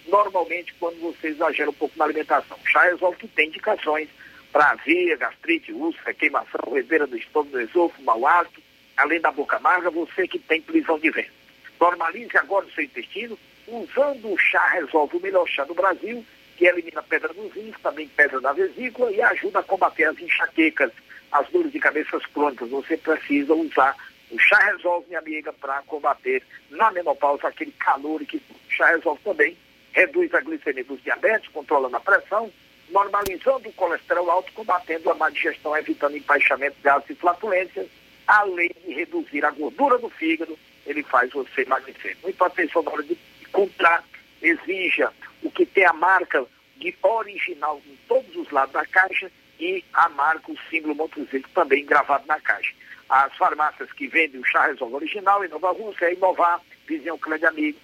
[0.08, 2.58] normalmente quando você exagera um pouco na alimentação.
[2.64, 4.08] O Chá Resolve que tem indicações
[4.52, 4.78] para
[5.18, 8.62] gastrite, úlcera, queimação, roedeira do estômago, do esôfago, mau hálito,
[8.98, 11.32] além da boca amarga, você que tem prisão de vento.
[11.80, 16.26] Normalize agora o seu intestino usando o chá Resolve, o melhor chá do Brasil,
[16.58, 20.92] que elimina pedra nos rins, também pedra na vesícula e ajuda a combater as enxaquecas,
[21.32, 22.70] as dores de cabeças crônicas.
[22.70, 23.96] Você precisa usar
[24.32, 29.22] o chá Resolve, minha amiga, para combater na menopausa aquele calor que o chá Resolve
[29.24, 29.58] também
[29.94, 32.52] reduz a glicemia dos diabetes, controlando a pressão,
[32.92, 37.88] normalizando o colesterol alto, combatendo a má digestão, evitando empaixamento, gases e flatulências,
[38.28, 42.18] além de reduzir a gordura do fígado, ele faz você emagrecer.
[42.24, 43.18] Muita atenção na hora de
[43.52, 44.04] comprar,
[44.42, 45.12] exija
[45.44, 46.46] o que tem a marca
[46.78, 51.86] de original em todos os lados da caixa e a marca, o símbolo Montezito também
[51.86, 52.74] gravado na caixa.
[53.10, 57.38] As farmácias que vendem o chá Resolve original em Nova Rússia, é Inovar, Vizinho Clã
[57.38, 57.80] de Amigo,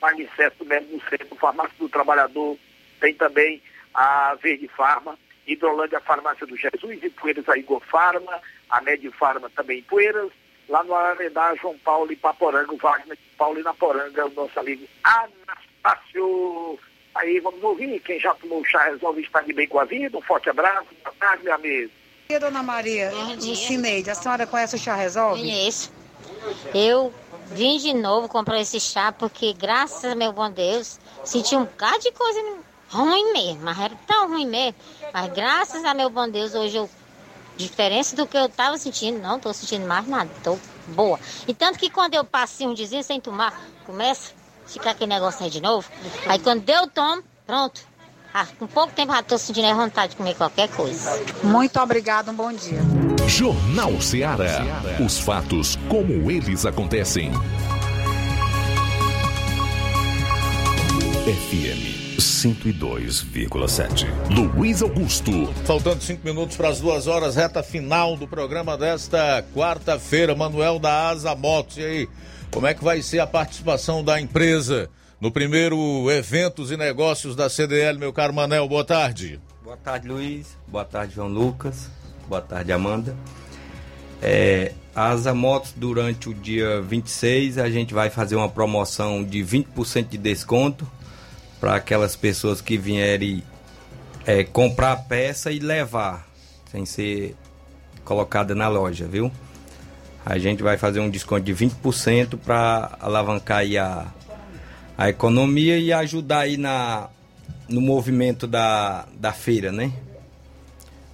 [0.00, 2.56] Manicesto mesmo no centro, Farmácia do Trabalhador,
[3.00, 3.60] tem também
[3.94, 9.50] a Verde Farma, Hidrolândia Farmácia do Jesus, e Poeiras a Igor Farma, a Med Farma
[9.50, 10.30] também em Poeiras,
[10.68, 14.86] lá no Ararendá, João Paulo e Paporanga, o Wagner Paulo e Naporanga, o nosso amigo
[15.02, 16.78] Anastácio.
[17.14, 20.16] Aí vamos ouvir, quem já tomou o chá resolve estar de bem com a vida.
[20.16, 21.90] Um forte abraço, boa tarde, meu amigo.
[22.28, 23.10] E dona Maria,
[23.40, 25.40] Cineide, a senhora conhece o chá resolve?
[25.40, 25.92] Conheço.
[26.72, 27.12] Eu
[27.50, 31.98] vim de novo comprar esse chá porque, graças a meu bom Deus, senti um bocado
[31.98, 32.40] de coisa
[32.90, 34.74] ruim mesmo, mas era tão ruim mesmo.
[35.12, 36.90] Mas graças a meu bom Deus, hoje eu,
[37.56, 40.58] diferença do que eu estava sentindo, não estou sentindo mais nada, estou
[40.88, 41.18] boa.
[41.46, 44.32] E tanto que quando eu passei um dizinho sem tomar, começa
[44.64, 45.88] a ficar aquele negócio aí de novo.
[46.26, 47.88] Aí quando eu tomo, pronto.
[48.32, 51.20] Ah, com pouco tempo já estou sentindo a vontade de comer qualquer coisa.
[51.42, 52.80] Muito obrigada, um bom dia.
[53.26, 54.60] Jornal Ceará.
[55.04, 57.32] Os fatos como eles acontecem.
[61.26, 64.06] FM 102,7.
[64.30, 65.32] Luiz Augusto.
[65.64, 70.34] Faltando cinco minutos para as duas horas, reta final do programa desta quarta-feira.
[70.34, 71.78] Manuel da Asa Motos.
[71.78, 72.08] E aí,
[72.50, 74.90] como é que vai ser a participação da empresa
[75.20, 78.68] no primeiro Eventos e Negócios da CDL, meu caro Manel?
[78.68, 79.40] Boa tarde.
[79.64, 80.56] Boa tarde, Luiz.
[80.68, 81.88] Boa tarde, João Lucas.
[82.28, 83.16] Boa tarde, Amanda.
[84.22, 89.38] É, a Asa Motos, durante o dia 26, a gente vai fazer uma promoção de
[89.38, 90.86] 20% de desconto
[91.60, 93.42] para aquelas pessoas que vierem
[94.26, 96.26] é, comprar a peça e levar,
[96.70, 97.36] sem ser
[98.04, 99.30] colocada na loja, viu?
[100.24, 104.06] A gente vai fazer um desconto de 20% para alavancar aí a,
[104.96, 107.08] a economia e ajudar aí na,
[107.68, 109.92] no movimento da, da feira, né?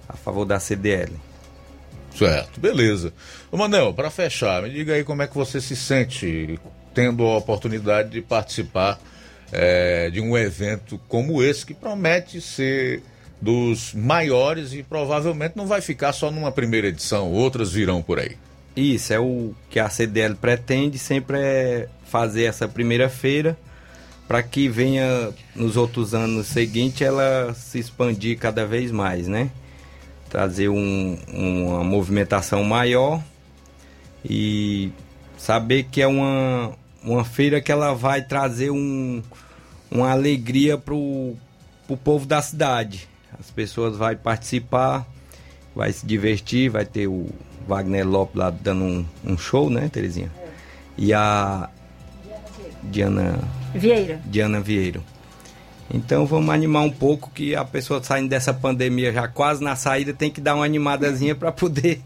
[0.07, 1.13] A favor da CDL.
[2.15, 3.13] Certo, beleza.
[3.51, 6.59] Ô Manel, para fechar, me diga aí como é que você se sente
[6.93, 8.99] tendo a oportunidade de participar
[9.51, 13.01] é, de um evento como esse, que promete ser
[13.41, 18.35] dos maiores e provavelmente não vai ficar só numa primeira edição, outras virão por aí.
[18.75, 23.57] Isso, é o que a CDL pretende sempre é fazer essa primeira feira
[24.27, 29.49] para que venha nos outros anos seguintes ela se expandir cada vez mais, né?
[30.29, 33.23] Trazer um, uma movimentação maior
[34.23, 34.91] e
[35.37, 36.73] saber que é uma,
[37.07, 39.21] uma feira que ela vai trazer um,
[39.89, 41.37] uma alegria para o
[42.03, 43.07] povo da cidade.
[43.39, 45.05] As pessoas vão participar,
[45.75, 47.29] vai se divertir, vai ter o
[47.67, 50.31] Wagner Lopes lá dando um, um show, né, Terezinha?
[50.97, 51.69] E a
[52.83, 53.39] Diana
[53.73, 54.19] Vieira.
[54.25, 55.01] Diana Vieira.
[55.93, 60.13] Então vamos animar um pouco que a pessoa saindo dessa pandemia já quase na saída
[60.13, 62.01] tem que dar uma animadazinha para poder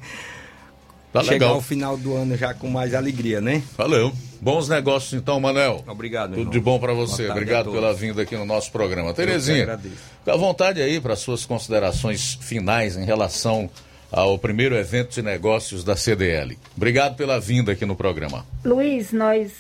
[1.12, 1.56] Tá chegar legal.
[1.56, 3.62] ao final do ano já com mais alegria, né?
[3.78, 4.14] Valeu.
[4.40, 5.84] Bons negócios então, Manel.
[5.86, 6.30] Obrigado.
[6.30, 6.52] Tudo irmão.
[6.52, 7.30] de bom para você.
[7.30, 9.14] Obrigado pela vinda aqui no nosso programa.
[9.14, 9.96] Terezinha, agradeço.
[10.20, 13.70] fica à vontade aí para suas considerações finais em relação
[14.12, 16.58] ao primeiro evento de negócios da CDL.
[16.76, 18.46] Obrigado pela vinda aqui no programa.
[18.64, 19.52] Luiz, nós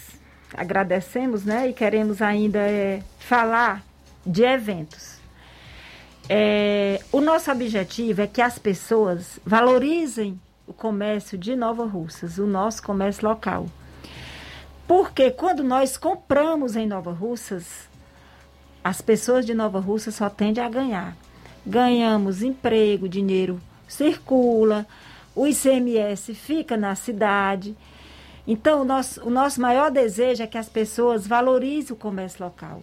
[0.53, 1.69] agradecemos, né?
[1.69, 3.85] E queremos ainda é, falar
[4.25, 5.19] de eventos.
[6.29, 10.39] É, o nosso objetivo é que as pessoas valorizem
[10.71, 13.67] o comércio de Nova Russas, o nosso comércio local.
[14.87, 17.89] Porque quando nós compramos em Nova Russas,
[18.83, 21.15] as pessoas de Nova Russa só tendem a ganhar.
[21.65, 24.87] Ganhamos emprego, dinheiro circula,
[25.35, 27.75] o ICMS fica na cidade.
[28.47, 32.81] Então, o nosso, o nosso maior desejo é que as pessoas valorizem o comércio local,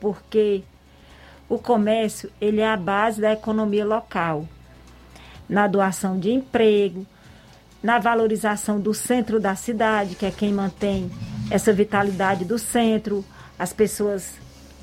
[0.00, 0.62] porque
[1.48, 4.48] o comércio ele é a base da economia local,
[5.48, 7.04] na doação de emprego,
[7.84, 11.10] na valorização do centro da cidade, que é quem mantém
[11.50, 13.22] essa vitalidade do centro.
[13.58, 14.36] As pessoas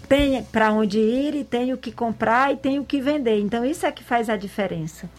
[0.08, 3.40] têm para onde ir e têm o que comprar e têm o que vender.
[3.40, 5.10] Então, isso é que faz a diferença.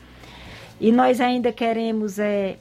[0.81, 2.57] E nós ainda queremos é,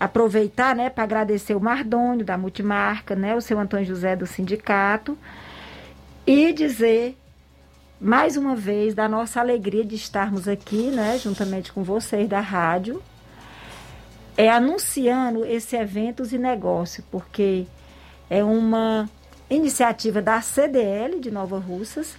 [0.00, 5.18] aproveitar né, para agradecer o Mardônio da Multimarca, né, o seu Antônio José do sindicato,
[6.26, 7.14] e dizer
[8.00, 13.02] mais uma vez da nossa alegria de estarmos aqui, né, juntamente com vocês da rádio,
[14.36, 17.66] é anunciando esse eventos e negócio, porque
[18.28, 19.08] é uma
[19.48, 22.16] iniciativa da CDL de Nova Russas.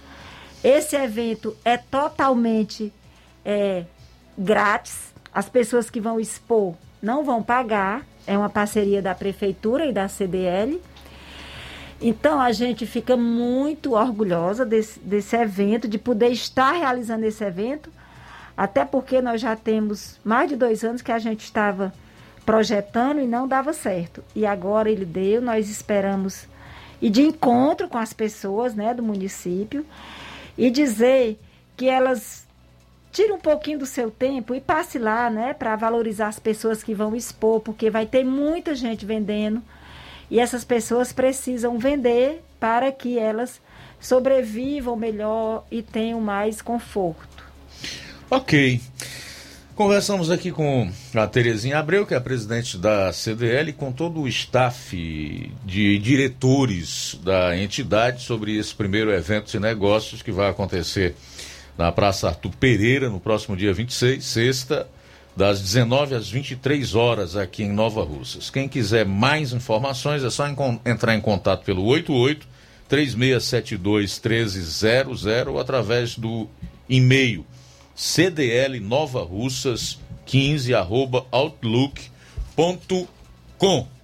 [0.64, 2.92] Esse evento é totalmente
[3.44, 3.84] é,
[4.36, 5.14] grátis.
[5.32, 8.04] As pessoas que vão expor não vão pagar.
[8.26, 10.80] É uma parceria da prefeitura e da CDL.
[12.00, 17.90] Então a gente fica muito orgulhosa desse, desse evento, de poder estar realizando esse evento,
[18.56, 21.92] até porque nós já temos mais de dois anos que a gente estava
[22.46, 24.24] projetando e não dava certo.
[24.34, 26.46] E agora ele deu, nós esperamos
[27.02, 29.84] ir de encontro com as pessoas né, do município
[30.56, 31.38] e dizer
[31.76, 32.46] que elas
[33.12, 36.94] tire um pouquinho do seu tempo e passe lá, né, para valorizar as pessoas que
[36.94, 39.62] vão expor, porque vai ter muita gente vendendo
[40.30, 43.60] e essas pessoas precisam vender para que elas
[43.98, 47.44] sobrevivam melhor e tenham mais conforto.
[48.30, 48.80] Ok.
[49.76, 54.26] Conversamos aqui com a Terezinha Abreu, que é a presidente da CDL, com todo o
[54.26, 61.14] staff de diretores da entidade sobre esse primeiro evento de negócios que vai acontecer
[61.76, 64.88] na Praça Arthur Pereira no próximo dia 26, sexta,
[65.36, 68.48] das 19 às 23 horas aqui em Nova Russas.
[68.48, 70.46] Quem quiser mais informações é só
[70.86, 72.48] entrar em contato pelo 88
[72.88, 76.48] 3672 1300 ou através do
[76.88, 77.44] e-mail
[77.96, 83.06] cdl nova russas 15 arroba outlook.com.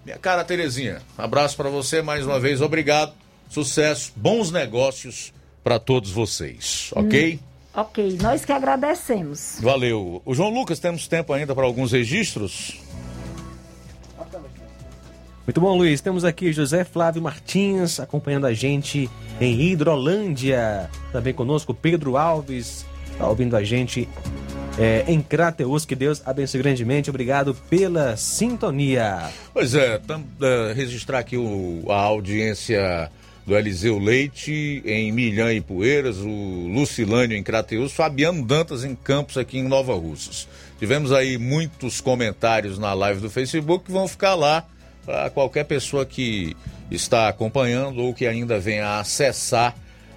[0.05, 3.13] Minha cara Terezinha, abraço para você mais uma vez, obrigado,
[3.49, 5.33] sucesso, bons negócios
[5.63, 7.35] para todos vocês, ok?
[7.35, 7.53] Hum.
[7.75, 9.59] Ok, nós que agradecemos.
[9.63, 10.21] Valeu.
[10.27, 12.79] O João Lucas, temos tempo ainda para alguns registros?
[15.47, 16.01] Muito bom, Luiz.
[16.01, 19.11] Temos aqui José Flávio Martins acompanhando a gente
[19.41, 20.91] em Hidrolândia.
[21.11, 24.09] Também conosco Pedro Alves, está ouvindo a gente
[24.79, 25.85] é, em Crateus.
[25.85, 27.11] Que Deus abençoe grandemente.
[27.11, 29.31] Obrigado pela sintonia.
[29.53, 33.11] Pois é, tam, uh, registrar aqui o, a audiência
[33.47, 39.37] do Eliseu Leite em Milhã e Poeiras, o Lucilânio em Crateus, Fabiano Dantas em Campos
[39.37, 40.49] aqui em Nova Russas.
[40.79, 44.65] Tivemos aí muitos comentários na live do Facebook que vão ficar lá
[45.05, 46.57] para qualquer pessoa que
[46.91, 49.75] está acompanhando ou que ainda venha acessar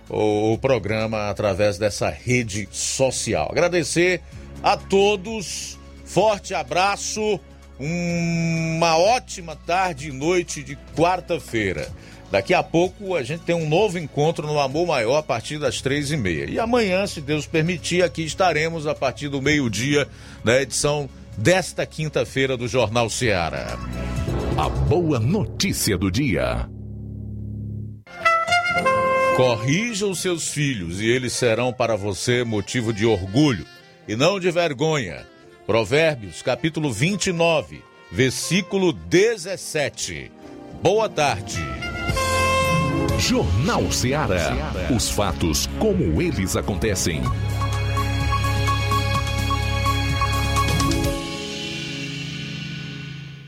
[0.10, 3.50] o programa através dessa rede social.
[3.52, 4.22] Agradecer
[4.62, 7.40] a todos, forte abraço,
[7.80, 11.92] uma ótima tarde e noite de quarta-feira.
[12.32, 15.82] Daqui a pouco a gente tem um novo encontro no Amor Maior a partir das
[15.82, 16.46] três e meia.
[16.50, 20.08] E amanhã, se Deus permitir, aqui estaremos a partir do meio-dia
[20.44, 23.78] na edição desta quinta-feira do Jornal Seara.
[24.58, 26.75] A boa notícia do dia.
[29.36, 33.66] Corrija os seus filhos e eles serão para você motivo de orgulho
[34.08, 35.26] e não de vergonha.
[35.68, 40.32] Provérbios, capítulo 29, versículo 17.
[40.82, 41.58] Boa tarde.
[43.20, 44.72] Jornal Ceará.
[44.96, 47.22] Os fatos como eles acontecem.